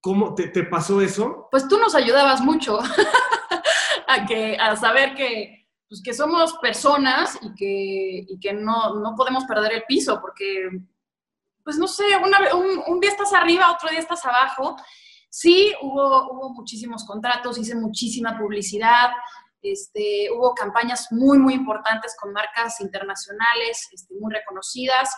[0.02, 1.48] ¿Cómo te, pasó eso?
[1.52, 2.80] Pues tú nos ayudabas mucho
[4.08, 9.16] a, que, a saber que, pues que somos personas y que, y que no, no
[9.16, 10.70] podemos perder el piso, porque,
[11.64, 14.76] pues no sé, un, un, día estás arriba, otro día estás abajo.
[15.30, 19.12] Sí, hubo, hubo muchísimos contratos, hice muchísima publicidad,
[19.64, 25.10] este, hubo campañas muy, muy importantes con marcas internacionales, este, muy reconocidas,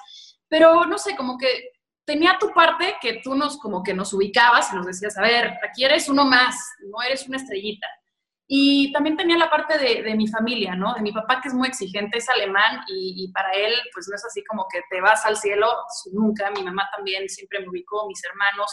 [0.47, 1.71] pero no sé, como que
[2.05, 5.57] tenía tu parte que tú nos, como que nos ubicabas y nos decías, a ver,
[5.67, 6.55] aquí eres uno más,
[6.87, 7.87] no eres una estrellita.
[8.47, 10.93] Y también tenía la parte de, mi familia, ¿no?
[10.93, 14.23] De mi papá que es muy exigente, es alemán y, para él pues no es
[14.23, 15.67] así como que te vas al cielo,
[16.11, 16.51] nunca.
[16.51, 18.71] Mi mamá también siempre me ubicó, mis hermanos.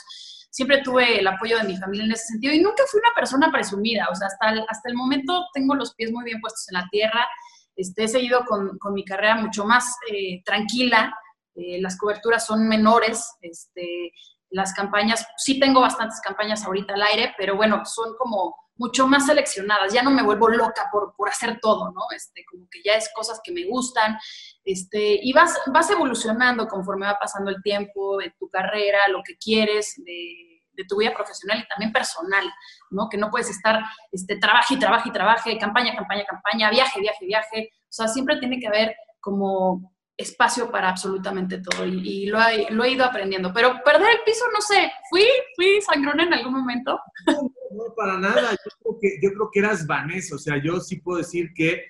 [0.50, 3.50] Siempre tuve el apoyo de mi familia en ese sentido y nunca fui una persona
[3.50, 4.08] presumida.
[4.11, 6.87] O sea, hasta el, hasta el momento tengo los pies muy bien puestos en la
[6.90, 7.26] tierra.
[7.74, 11.16] Este, he seguido con, con mi carrera mucho más eh, tranquila.
[11.54, 13.37] Eh, las coberturas son menores.
[13.40, 14.12] Este,
[14.52, 19.26] las campañas, sí tengo bastantes campañas ahorita al aire, pero bueno, son como mucho más
[19.26, 22.00] seleccionadas, ya no me vuelvo loca por, por hacer todo, ¿no?
[22.14, 24.18] Este, como que ya es cosas que me gustan,
[24.64, 29.36] este, y vas, vas evolucionando conforme va pasando el tiempo, de tu carrera, lo que
[29.36, 30.48] quieres, de,
[30.88, 32.44] tu vida profesional y también personal,
[32.90, 33.08] ¿no?
[33.08, 37.24] Que no puedes estar, este, trabaje y trabaje y trabaje, campaña, campaña, campaña, viaje, viaje,
[37.24, 42.70] viaje, o sea, siempre tiene que haber como espacio para absolutamente todo y, lo, he,
[42.70, 43.53] lo, he, ido aprendiendo.
[43.53, 45.25] Pero perder el piso, no sé, fui,
[45.57, 47.01] fui sangrona en algún momento.
[47.27, 51.01] No, para nada, yo creo, que, yo creo que eras Vanessa, o sea, yo sí
[51.01, 51.87] puedo decir que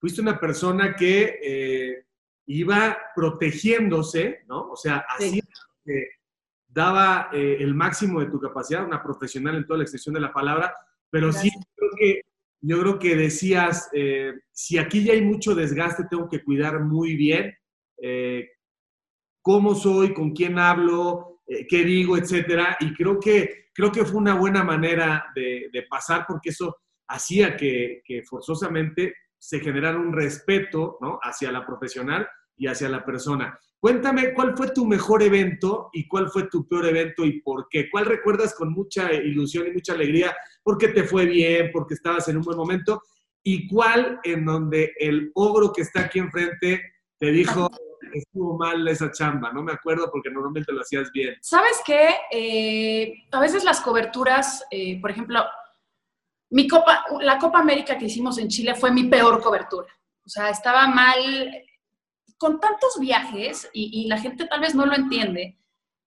[0.00, 2.06] fuiste una persona que eh,
[2.46, 4.70] iba protegiéndose, ¿no?
[4.70, 5.42] O sea, así
[6.66, 10.32] daba eh, el máximo de tu capacidad, una profesional en toda la extensión de la
[10.32, 10.74] palabra,
[11.10, 12.20] pero sí creo que,
[12.60, 17.14] yo creo que decías, eh, si aquí ya hay mucho desgaste, tengo que cuidar muy
[17.14, 17.54] bien
[17.98, 18.48] eh,
[19.42, 24.34] cómo soy, con quién hablo, qué digo, etcétera, y creo que, creo que fue una
[24.34, 26.76] buena manera de, pasar porque eso
[27.08, 33.58] hacía que, forzosamente se generara un respeto hacia la profesional y hacia la persona.
[33.78, 37.90] Cuéntame, ¿cuál fue tu mejor evento y cuál fue tu peor evento y por qué?
[37.90, 42.38] ¿Cuál recuerdas con mucha ilusión y mucha alegría porque te fue bien, porque estabas en
[42.38, 43.02] un buen momento?
[43.44, 46.80] ¿Y cuál en donde el ogro que está aquí enfrente
[47.18, 47.70] te dijo,
[48.12, 49.52] estuvo mal esa chamba?
[49.52, 51.36] No me acuerdo porque normalmente lo hacías bien.
[51.40, 52.16] ¿Sabes qué?
[52.30, 55.44] Eh, a veces las coberturas, eh, por ejemplo,
[56.50, 59.88] mi Copa, la Copa América que hicimos en Chile fue mi peor cobertura.
[60.24, 61.48] O sea, estaba mal
[62.38, 65.58] con tantos viajes, y, la gente tal vez no lo entiende,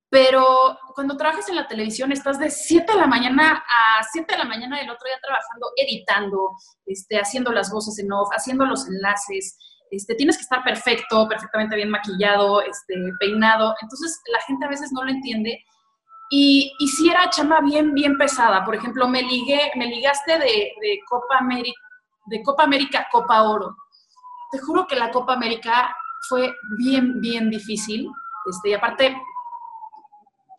[0.10, 4.38] pero cuando trabajas en la televisión estás de 7 de la mañana a 7 de
[4.38, 6.52] la mañana del otro día trabajando, editando,
[6.86, 9.58] este, haciendo las voces en off, haciendo los enlaces,
[9.92, 13.74] este, tienes que estar perfecto, perfectamente bien maquillado, este, peinado.
[13.82, 15.64] Entonces la gente a veces no lo entiende.
[16.32, 18.64] Y, si era chamba bien, bien pesada.
[18.64, 21.82] Por ejemplo, me ligué, me ligaste de, de Copa América,
[22.26, 23.76] de Copa América Copa Oro.
[24.52, 25.96] Te juro que la Copa América
[26.28, 28.08] fue bien, bien difícil.
[28.48, 29.20] Este, y aparte,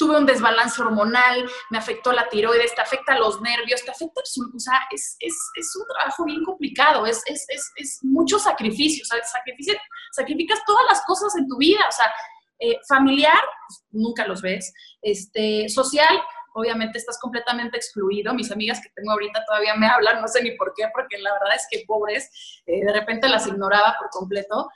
[0.00, 4.58] tuve un desbalance hormonal, me afectó la tiroides, te afecta los nervios, te afecta, o
[4.58, 9.18] sea, es, es, es un trabajo bien complicado, es, es mucho sacrificio, o sea,
[10.12, 12.10] sacrificas todas las cosas en tu vida, o sea,
[12.60, 16.22] eh, familiar, pues, nunca los ves, este, social,
[16.54, 18.34] obviamente estás completamente excluido.
[18.34, 21.32] Mis amigas que tengo ahorita todavía me hablan, no sé ni por qué, porque la
[21.32, 22.30] verdad es que pobres,
[22.66, 24.68] eh, de repente las ignoraba por completo.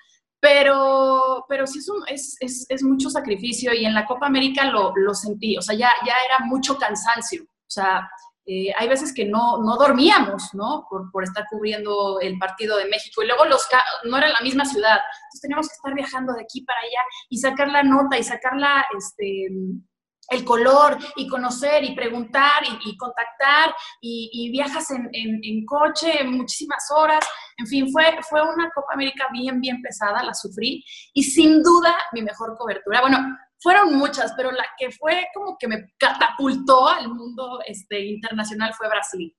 [0.45, 5.57] Pero, pero sí es, es, es, mucho sacrificio y en la Copa América lo, sentí,
[5.57, 8.07] o sea, ya, era mucho cansancio, o sea,
[8.45, 10.87] eh, hay veces que no, no dormíamos, ¿no?
[10.91, 13.67] Por, estar cubriendo el partido de México y luego los
[14.05, 17.39] no era la misma ciudad, entonces teníamos que estar viajando de aquí para allá y
[17.39, 19.49] sacar la nota y sacar la, este,
[20.31, 27.25] el color y conocer y preguntar y, contactar y, viajas en, en, coche muchísimas horas.
[27.59, 31.95] En fin, fue, fue una Copa América bien, bien pesada, la sufrí y sin duda
[32.13, 33.01] mi mejor cobertura.
[33.01, 33.19] Bueno,
[33.59, 38.89] fueron muchas, pero la que fue como que me catapultó al mundo este, internacional fue
[38.89, 39.35] Brasil.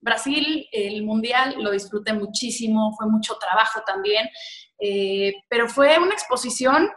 [0.00, 4.28] Brasil, el mundial, lo disfruté muchísimo, fue mucho trabajo también,
[4.78, 6.88] eh, pero fue una exposición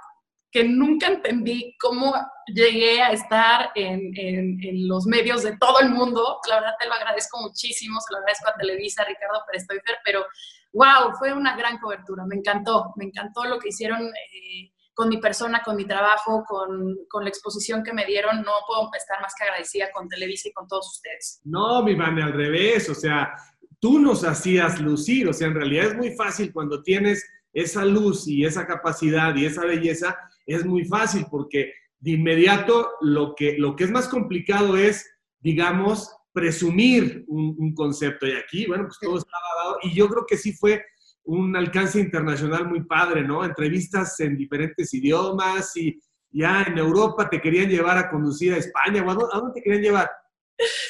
[0.52, 2.14] que nunca entendí cómo
[2.48, 6.40] llegué a estar en, en, los medios de todo el mundo.
[6.50, 9.98] La verdad te lo agradezco muchísimo, se lo agradezco a Televisa, a Ricardo Pérez Toifer,
[10.04, 10.26] pero
[10.74, 15.18] wow, fue una gran cobertura, me encantó, me encantó lo que hicieron eh, con mi
[15.18, 18.42] persona, con mi trabajo, con, con, la exposición que me dieron.
[18.42, 21.42] No puedo estar más que agradecida con Televisa y con todos ustedes.
[21.46, 23.34] No, mi Vane, al revés, o sea,
[23.80, 28.28] tú nos hacías lucir, o sea, en realidad es muy fácil cuando tienes esa luz
[28.28, 30.18] y esa capacidad y esa belleza,
[30.54, 35.06] es muy fácil porque de inmediato lo que, lo que es más complicado es,
[35.40, 38.28] digamos, presumir un, concepto.
[38.28, 39.78] Y aquí, bueno, pues todo estaba dado.
[39.84, 40.84] Y yo creo que sí fue
[41.24, 43.44] un alcance internacional muy padre, ¿no?
[43.44, 46.00] Entrevistas en diferentes idiomas y
[46.32, 49.02] ya en Europa te querían llevar a conducir a España.
[49.02, 50.10] ¿A dónde te querían llevar?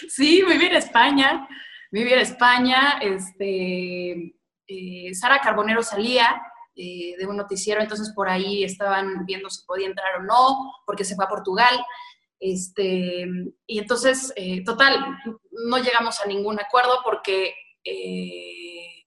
[0.08, 1.48] Sí, vivir en España.
[1.91, 3.00] Vivir en España.
[3.02, 4.36] Este,
[4.67, 6.41] eh, Sara Carbonero salía
[6.82, 11.04] eh, de un noticiero, entonces por ahí estaban viendo si podía entrar o no, porque
[11.04, 11.78] se fue a Portugal.
[12.39, 13.28] Este,
[13.68, 15.18] y entonces, eh, total,
[15.68, 19.06] no llegamos a ningún acuerdo porque eh,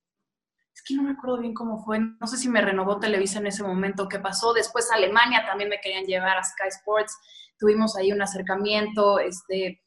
[0.74, 3.46] es que no me acuerdo bien cómo fue, no sé si me renovó Televisa en
[3.46, 4.52] ese momento, qué pasó.
[4.52, 7.16] Después Alemania también me querían llevar a Sky Sports,
[7.58, 9.82] tuvimos ahí un acercamiento, este,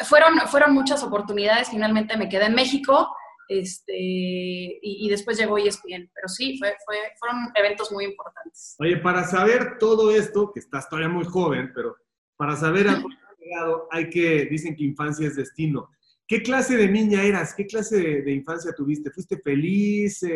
[0.00, 3.08] fueron, fueron muchas oportunidades, finalmente me quedé en México
[3.48, 6.10] este, y, después llegó ESPN.
[6.14, 8.76] Pero sí, fue, fue, fueron eventos muy importantes.
[8.78, 11.96] Oye, para saber todo esto, que estás todavía muy joven, pero
[12.36, 15.90] para saber a dónde llegado, hay que, dicen que infancia es destino.
[16.26, 17.54] ¿Qué clase de niña eras?
[17.54, 19.10] ¿Qué clase de, infancia tuviste?
[19.10, 20.22] ¿Fuiste feliz?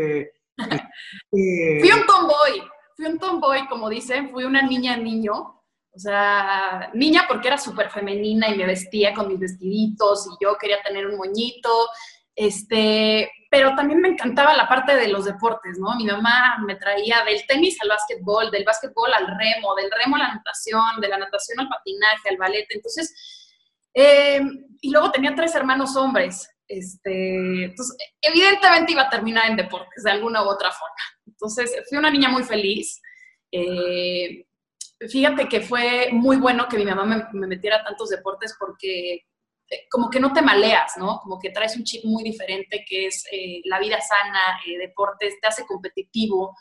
[1.32, 2.62] Eh, fui un tomboy,
[2.94, 5.32] fui un tomboy, como dicen, fui una niña niño.
[5.32, 10.56] O sea, niña porque era súper femenina y me vestía con mis vestiditos y yo
[10.60, 11.70] quería tener un moñito
[12.34, 15.94] este, pero también me encantaba la parte de los deportes, ¿no?
[15.96, 20.20] Mi mamá me traía del tenis al básquetbol, del básquetbol al remo, del remo a
[20.20, 22.66] la natación, de la natación al patinaje, al ballet.
[22.70, 23.14] Entonces,
[23.94, 24.40] eh,
[24.80, 26.48] y luego tenía tres hermanos hombres.
[26.66, 30.96] Este, entonces, evidentemente iba a terminar en deportes de alguna u otra forma.
[31.26, 33.00] Entonces, fui una niña muy feliz.
[33.50, 34.46] Eh,
[35.10, 39.26] fíjate que fue muy bueno que mi mamá me, metiera a tantos deportes porque
[39.90, 41.20] como que no te maleas, ¿no?
[41.22, 45.40] Como que traes un chip muy diferente que es eh, la vida sana, eh, deportes,
[45.40, 46.56] te hace competitivo,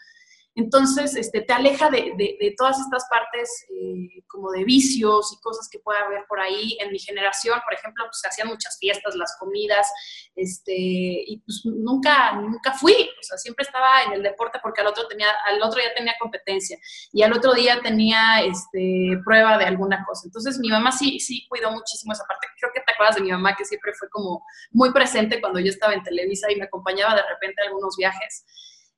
[0.53, 5.79] entonces, este, te aleja de, todas estas partes eh, como de vicios y cosas que
[5.79, 6.77] pueda haber por ahí.
[6.81, 9.89] En mi generación, por ejemplo, pues hacían muchas fiestas, las comidas,
[10.35, 14.87] este, y pues nunca, nunca fui, o sea, siempre estaba en el deporte porque al
[14.87, 16.77] otro, tenía, al otro día tenía competencia
[17.13, 20.23] y al otro día tenía este, prueba de alguna cosa.
[20.25, 22.47] Entonces, mi mamá sí, sí cuidó muchísimo esa parte.
[22.59, 25.69] Creo que te acuerdas de mi mamá que siempre fue como muy presente cuando yo
[25.69, 28.45] estaba en Televisa y me acompañaba de repente a algunos viajes.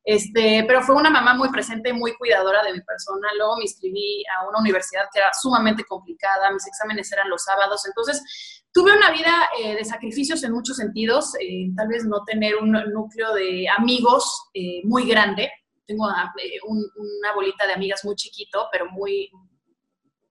[0.06, 3.30] Este, pero fue una mamá muy presente, muy cuidadora de mi persona.
[3.38, 7.86] Luego me inscribí a una universidad que era sumamente complicada, mis exámenes eran los sábados,
[7.86, 12.56] entonces tuve una vida eh, de sacrificios en muchos sentidos, eh, tal vez no tener
[12.56, 15.51] un núcleo de amigos eh, muy grande.
[15.86, 19.30] Tengo una bolita de amigas muy chiquito, pero muy,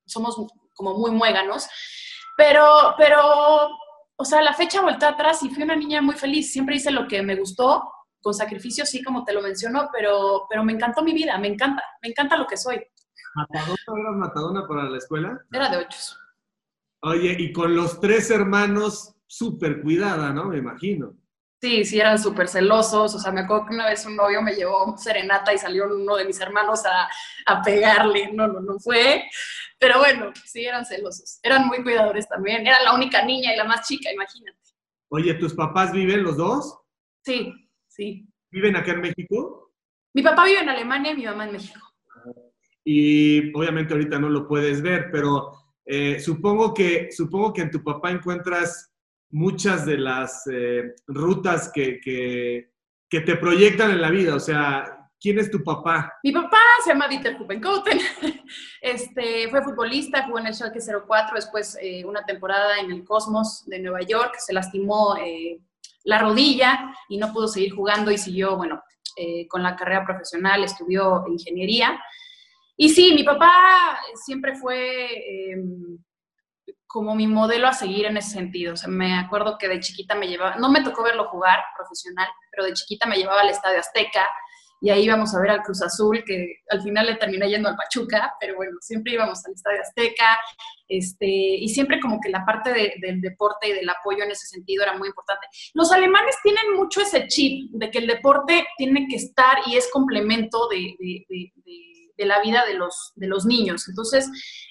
[0.06, 0.34] somos
[0.74, 1.66] como muy muéganos.
[2.36, 3.20] Pero, pero,
[4.16, 6.50] o sea, la fecha voltea atrás y fui una niña muy feliz.
[6.52, 7.82] Siempre hice lo que me gustó,
[8.22, 11.82] con sacrificio, sí, como te lo menciono, pero, pero me encantó mi vida, me encanta,
[12.00, 12.80] me encanta lo que soy.
[13.34, 15.40] ¿Matadona eras matadona para la escuela?
[15.52, 15.98] Era de ocho.
[17.00, 20.46] Oye, y con los tres hermanos, súper cuidada, ¿no?
[20.46, 21.16] Me imagino.
[21.60, 23.14] Sí, sí, eran súper celosos.
[23.14, 26.16] O sea, me acuerdo que una vez un novio me llevó serenata y salió uno
[26.16, 27.08] de mis hermanos a,
[27.46, 28.32] a, pegarle.
[28.32, 29.24] No, no, no fue.
[29.78, 31.38] Pero bueno, sí, eran celosos.
[31.42, 32.66] Eran muy cuidadores también.
[32.66, 34.58] Era la única niña y la más chica, imagínate.
[35.08, 36.78] Oye, ¿tus papás viven los dos?
[37.24, 37.52] Sí,
[38.02, 38.26] sí.
[38.50, 39.72] ¿Viven acá en México?
[40.14, 41.80] Mi papá vive en Alemania y mi mamá en México.
[42.84, 45.52] Y obviamente ahorita no lo puedes ver, pero
[45.86, 48.92] eh, supongo, que, supongo que en tu papá encuentras
[49.30, 52.72] muchas de las eh, rutas que, que,
[53.08, 54.34] que, te proyectan en la vida.
[54.34, 56.12] O sea, ¿quién es tu papá?
[56.24, 57.98] Mi papá se llama Dieter Kuppenkoten.
[58.82, 63.64] Este, fue futbolista, jugó en el Schalke 04, después eh, una temporada en el Cosmos
[63.66, 65.14] de Nueva York, se lastimó
[66.04, 68.82] la rodilla y no pudo seguir jugando y siguió, bueno,
[69.16, 72.02] eh, con la carrera profesional, estudió ingeniería.
[72.76, 75.98] Y sí, mi papá siempre fue em,
[76.86, 78.74] como mi modelo a seguir en ese sentido.
[78.88, 82.74] Me acuerdo que de chiquita me llevaba, no me tocó verlo jugar profesional, pero de
[82.74, 84.26] chiquita me llevaba al Estadio Azteca,
[84.82, 87.76] y ahí íbamos a ver al Cruz Azul, que al final le terminé yendo al
[87.76, 90.36] Pachuca, pero bueno, siempre íbamos al Estadio Azteca,
[90.88, 94.82] este, y siempre como que la parte del deporte y del apoyo en ese sentido
[94.82, 95.46] era muy importante.
[95.74, 99.88] Los alemanes tienen mucho ese chip de que el deporte tiene que estar y es
[99.92, 100.96] complemento de,
[102.18, 103.88] la vida de los, de los niños.
[103.88, 104.28] Entonces,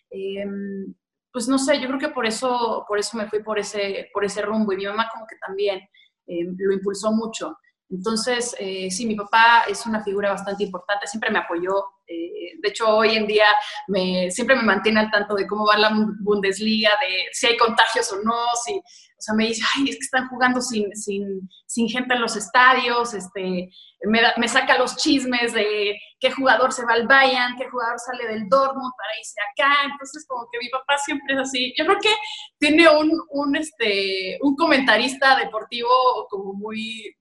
[0.10, 0.94] em,
[1.32, 4.26] pues no sé, yo creo que por eso, por eso me fui por ese, por
[4.26, 5.80] ese rumbo y mi mamá como que también
[6.28, 7.56] em, lo impulsó mucho.
[7.92, 11.84] Entonces, eh, sí, mi papá es una figura bastante importante, siempre me apoyó.
[12.08, 13.46] Eh, de hecho, hoy en día
[13.88, 18.12] me, siempre me mantiene al tanto de cómo va la Bundesliga, de si hay contagios
[18.14, 21.90] o no, si, o sea, me dice, ay, es que están jugando sin, sin, sin
[21.90, 23.70] gente en los estadios, este,
[24.04, 28.26] me, me, saca los chismes de qué jugador se va al Bayern, qué jugador sale
[28.28, 31.74] del Dortmund para irse acá, entonces como que mi papá siempre es así.
[31.78, 32.14] Yo creo que
[32.58, 35.90] tiene un, un, este, un comentarista deportivo
[36.30, 37.16] como muy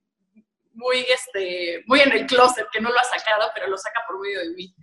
[0.81, 4.21] muy, este, muy en el closet, que no lo ha sacado, pero lo saca por
[4.21, 4.75] medio de mí.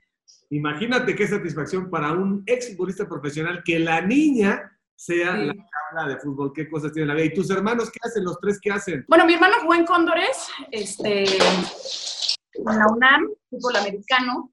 [0.51, 5.53] Imagínate qué satisfacción para un ex futbolista profesional que la niña sea la
[5.91, 7.25] habla de fútbol, qué cosas tiene la vida.
[7.25, 8.23] ¿Y tus hermanos qué hacen?
[8.23, 9.05] ¿Los tres qué hacen?
[9.07, 14.51] Bueno, mi hermano jugó en Cóndores, este, en la UNAM, fútbol americano,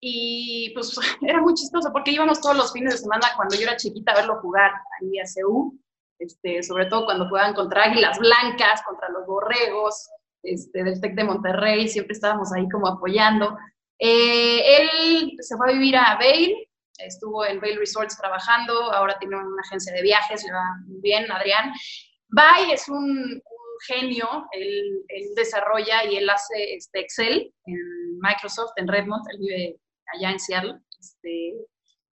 [0.00, 3.76] y pues era muy chistoso porque íbamos todos los fines de semana cuando yo era
[3.76, 4.70] chiquita a verlo jugar
[5.00, 5.78] ahí a CEU,
[6.18, 10.08] este, sobre todo cuando jugaban contra Águilas Blancas, contra los Borregos,
[10.46, 13.56] este, del TEC de Monterrey, siempre estábamos ahí como apoyando.
[13.98, 16.54] Eh, él se fue a vivir a Vail,
[16.98, 21.30] estuvo en Vail Resorts trabajando, ahora tiene una agencia de viajes, le va muy bien,
[21.30, 21.72] Adrián.
[22.28, 23.42] Vail es un,
[23.86, 25.04] genio, él,
[25.36, 29.76] desarrolla y él hace este Excel en Microsoft, en Redmond, él vive
[30.14, 31.54] allá en Seattle, este,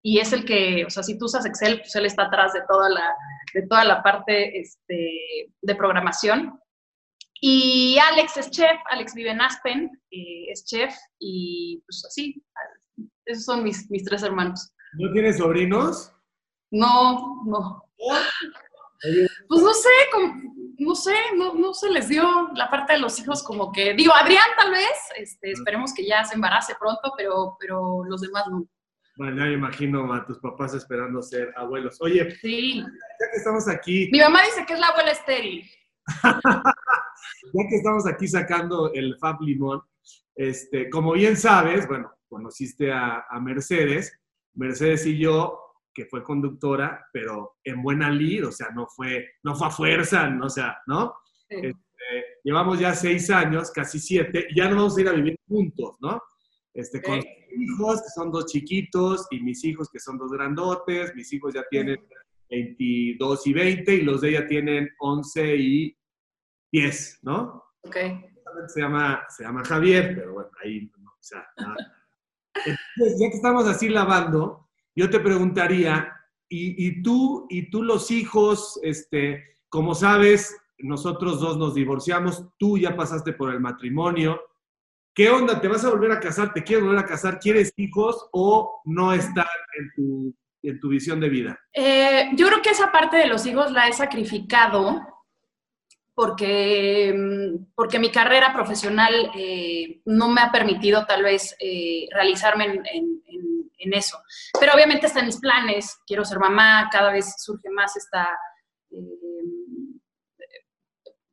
[0.03, 2.63] y es el que, o sea, si tú usas Excel, pues él está atrás de
[2.69, 3.15] toda la,
[3.55, 6.59] de toda la parte este, de programación.
[7.45, 12.41] Y Alex es chef, Alex vive en Aspen, eh, es chef y pues así,
[13.25, 14.73] esos son mis, mis tres hermanos.
[14.93, 16.15] ¿No tienes sobrinos?
[16.71, 17.85] No, no.
[19.49, 19.89] Pues no sé,
[20.79, 22.23] no sé, no, no, se les dio
[22.55, 26.23] la parte de los hijos como que, digo, Adrián tal vez, este, esperemos que ya
[26.23, 28.65] se embarace pronto, pero, pero los demás no.
[29.17, 32.01] Bueno, ya me imagino a tus papás esperando ser abuelos.
[32.01, 32.81] Oye, sí.
[32.81, 34.09] ya que estamos aquí.
[34.13, 35.69] Mi mamá dice que es la abuela estéril.
[37.53, 39.83] ya que estamos aquí sacando el Fab Limón,
[40.35, 44.19] este, como bien sabes, bueno, conociste a, Mercedes
[44.55, 45.59] Mercedes y yo,
[45.95, 50.29] que fue conductora, pero en buena lid, o sea, no fue, no fue a fuerza,
[50.29, 51.15] no, o sea, ¿no?
[51.49, 51.75] Este,
[52.45, 55.97] llevamos ya seis años, casi siete, y ya no vamos a ir a vivir juntos,
[56.01, 56.21] ¿no?
[56.75, 61.33] Este, con hijos, que son dos chiquitos, y mis hijos, que son dos grandotes, mis
[61.33, 61.99] hijos ya tienen
[62.53, 65.97] 22 y 20, y los de ella tienen 11 y
[66.71, 67.65] 10, ¿no?
[67.83, 67.97] Ok.
[68.69, 73.67] Se llama, se llama Javier, pero bueno, ahí, no, o sea, Entonces, ya que estamos
[73.67, 76.15] así lavando, yo te preguntaría,
[76.51, 82.77] y, y, tú, y tú los hijos, este, como sabes, nosotros dos nos divorciamos, tú
[82.77, 84.39] ya pasaste por el matrimonio,
[85.15, 85.61] ¿Qué onda?
[85.61, 86.55] ¿Te vas a volver a casar?
[86.55, 87.39] ¿Te quieres volver a casar?
[87.39, 89.45] ¿Quieres hijos o no están
[89.79, 91.59] en tu, en tu visión de vida?
[91.73, 95.01] Eh, yo creo que esa parte de los hijos la he sacrificado
[96.15, 102.81] porque, mm, porque mi carrera profesional eh, no me ha permitido tal vez eh, realizarme
[102.93, 103.23] en,
[103.95, 104.17] eso.
[104.59, 108.39] Pero obviamente está en mis planes, quiero ser mamá, cada vez surge más esta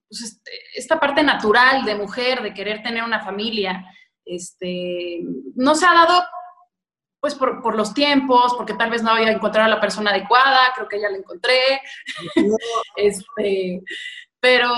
[0.09, 3.85] pues, este, esta parte natural de mujer, de querer tener una familia,
[4.25, 5.19] este,
[5.55, 6.23] no se ha dado
[7.29, 10.71] pues por, por, los tiempos, porque tal vez no había encontrado a la persona adecuada,
[10.75, 11.81] creo que ya la encontré.
[12.95, 13.81] este,
[14.41, 14.71] pero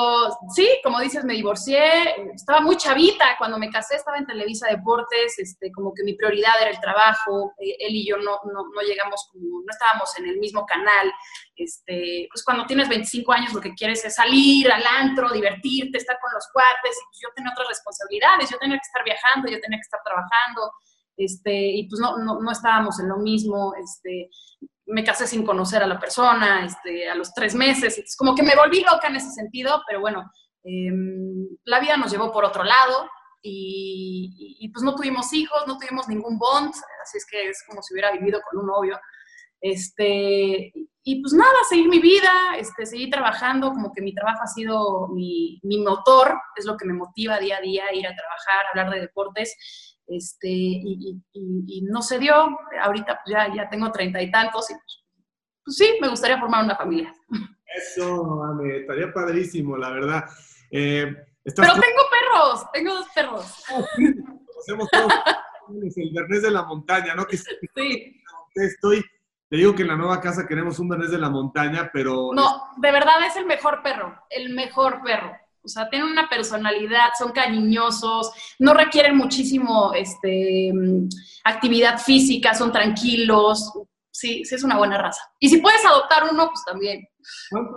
[0.55, 5.37] sí, como dices, me divorcié, estaba muy chavita, cuando me casé estaba en Televisa Deportes,
[5.37, 8.81] este, como que mi prioridad era el trabajo, eh, él y yo no, no, no,
[8.81, 11.13] llegamos como, no estábamos en el mismo canal,
[11.55, 16.17] este, pues cuando tienes 25 años lo que quieres es salir al antro, divertirte, estar
[16.19, 19.61] con los cuates, y pues yo tenía otras responsabilidades, yo tenía que estar viajando, yo
[19.61, 20.73] tenía que estar trabajando,
[21.25, 24.29] este, y pues no, no, no estábamos en lo mismo, este,
[24.87, 28.43] me casé sin conocer a la persona, este, a los tres meses, es como que
[28.43, 30.29] me volví loca en ese sentido, pero bueno,
[30.63, 33.09] em, la vida nos llevó por otro lado
[33.43, 37.93] y, pues no tuvimos hijos, no tuvimos ningún bond, así es que es como si
[37.93, 38.99] hubiera vivido con un novio.
[39.59, 40.71] Este,
[41.03, 45.07] y pues nada, seguir mi vida, este, seguir trabajando, como que mi trabajo ha sido
[45.09, 48.93] mi, mi motor, es lo que me motiva día a día, ir a trabajar, hablar
[48.93, 49.55] de deportes
[50.11, 52.33] este, y, y, no se dio.
[52.81, 54.73] Ahorita pues, ya, ya tengo treinta y tantos y
[55.63, 57.13] pues, sí, me gustaría formar una familia.
[57.75, 60.25] Eso, mami, estaría padrísimo, la verdad.
[60.71, 63.63] Eh, Pero tengo perros, tengo dos perros.
[63.69, 63.83] Ah,
[64.45, 65.13] conocemos todos
[65.95, 67.25] el Bernés de la montaña, ¿no?
[67.25, 68.21] Que sí.
[68.53, 69.03] Estoy,
[69.49, 72.31] te digo que en la nueva casa queremos un Bernés de la montaña, pero...
[72.33, 75.31] No, de verdad es el mejor perro, el mejor perro.
[75.63, 80.71] O sea, tienen una personalidad, son cariñosos, no requieren muchísimo este,
[81.43, 83.71] actividad física, son tranquilos.
[84.11, 85.21] Sí, sí es una buena raza.
[85.39, 87.07] Y si puedes adoptar uno, pues también.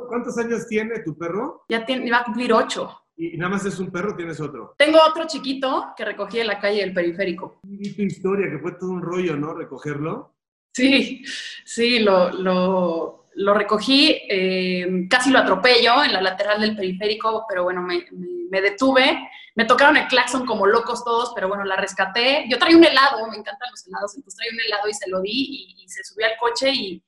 [0.09, 1.65] ¿Cuántos años tiene tu perro?
[1.69, 3.01] Ya tiene, va a cumplir ocho.
[3.17, 4.75] ¿Y nada más es un perro tienes otro?
[4.77, 7.61] Tengo otro chiquito que recogí en la calle del periférico.
[7.63, 9.55] Y tu historia, que fue todo un rollo, ¿no?
[9.55, 10.35] Recogerlo.
[10.73, 11.23] Sí,
[11.65, 17.65] sí, lo, lo lo recogí, eh, casi lo atropello en la lateral del periférico, pero
[17.65, 19.29] bueno, me, detuve.
[19.57, 22.47] Me tocaron el claxon como locos todos, pero bueno, la rescaté.
[22.49, 25.21] Yo traía un helado, me encantan los helados, entonces traía un helado y se lo
[25.21, 27.03] di y, se subió al coche y,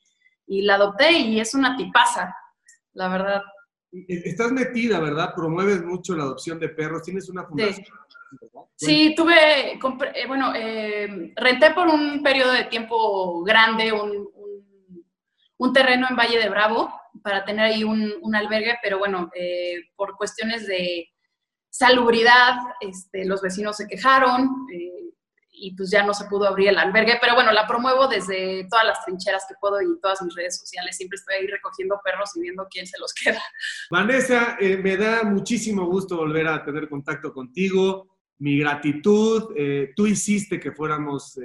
[0.63, 2.35] la adopté y es una tipaza,
[2.93, 3.43] la verdad.
[3.91, 5.33] Estás metida, ¿verdad?
[5.35, 7.87] Promueves mucho la adopción de perros, tienes una fundación.
[8.77, 9.15] Sí.
[9.17, 14.29] tuve, eh, bueno, eh, renté por un periodo de tiempo grande un,
[15.59, 16.93] un terreno en Valle de Bravo
[17.23, 21.09] para tener ahí un, albergue, pero bueno, eh, por cuestiones de
[21.71, 25.13] salubridad, este, los vecinos se quejaron eh,
[25.59, 28.85] y pues ya no se pudo abrir el albergue, pero bueno, la promuevo desde todas
[28.85, 30.97] las trincheras que puedo y todas mis redes sociales.
[30.97, 33.43] Siempre estoy ahí recogiendo perros y viendo quién se los queda.
[33.91, 38.19] Vanessa, eh, me da muchísimo gusto volver a tener contacto contigo.
[38.39, 39.55] Mi gratitud,
[39.97, 41.39] tú hiciste que fuéramos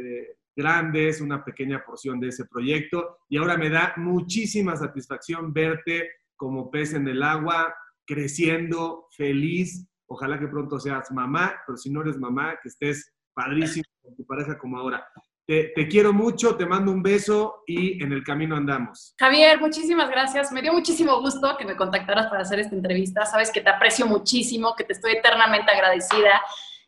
[0.56, 6.72] grandes, una pequeña porción de ese proyecto y ahora me da muchísima satisfacción verte como
[6.72, 7.74] pez en el agua,
[8.06, 9.88] creciendo, feliz.
[10.08, 14.26] Ojalá que pronto seas mamá, pero si no eres mamá, que estés padrísimo con tu
[14.26, 15.08] pareja como ahora.
[15.48, 19.16] Te, te, quiero mucho, te mando un beso y en el camino andamos.
[19.20, 20.52] Javier, muchísimas gracias.
[20.52, 23.26] Me dio muchísimo gusto que me contactaras para hacer esta entrevista.
[23.26, 26.42] Sabes que te aprecio muchísimo, que te estoy eternamente agradecida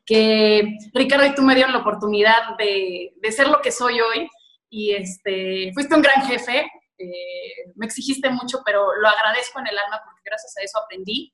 [0.05, 4.29] que Ricardo y tú me dieron la oportunidad de, de ser lo que soy hoy
[4.69, 9.77] y este, fuiste un gran jefe, eh, me exigiste mucho, pero lo agradezco en el
[9.77, 11.33] alma porque gracias a eso aprendí.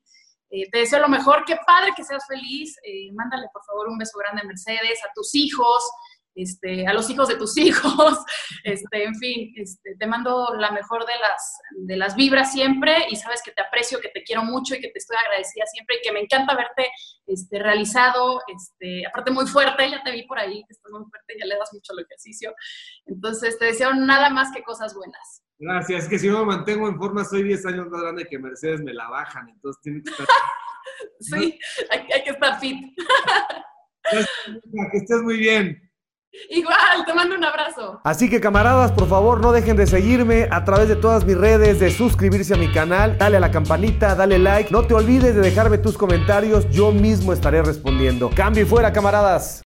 [0.50, 3.98] Eh, te deseo lo mejor, qué padre que seas feliz, eh, mándale por favor un
[3.98, 5.90] beso grande Mercedes, a tus hijos,
[6.34, 8.18] este, a los hijos de tus hijos,
[8.64, 13.16] este, en fin, este, te mando la mejor de las, de las vibras siempre y
[13.16, 16.02] sabes que te aprecio, que te quiero mucho y que te estoy agradecida siempre y
[16.02, 16.90] que me encanta verte
[17.26, 21.34] este, realizado, este, aparte muy fuerte, ya te vi por ahí, que estás muy fuerte,
[21.38, 22.54] ya le das mucho al ejercicio,
[23.06, 25.42] entonces te deseo nada más que cosas buenas.
[25.58, 28.38] Gracias, es que si yo me mantengo en forma, soy 10 años más grande que
[28.38, 30.26] Mercedes, me la bajan, entonces tiene que estar...
[31.20, 31.58] sí,
[31.90, 32.78] hay, hay que estar fit.
[34.92, 35.89] que estés muy bien.
[36.48, 38.00] Igual, te mando un abrazo.
[38.04, 41.80] Así que camaradas, por favor, no dejen de seguirme a través de todas mis redes,
[41.80, 44.70] de suscribirse a mi canal, dale a la campanita, dale like.
[44.70, 48.30] No te olvides de dejarme tus comentarios, yo mismo estaré respondiendo.
[48.30, 49.58] Cambio y fuera, camaradas.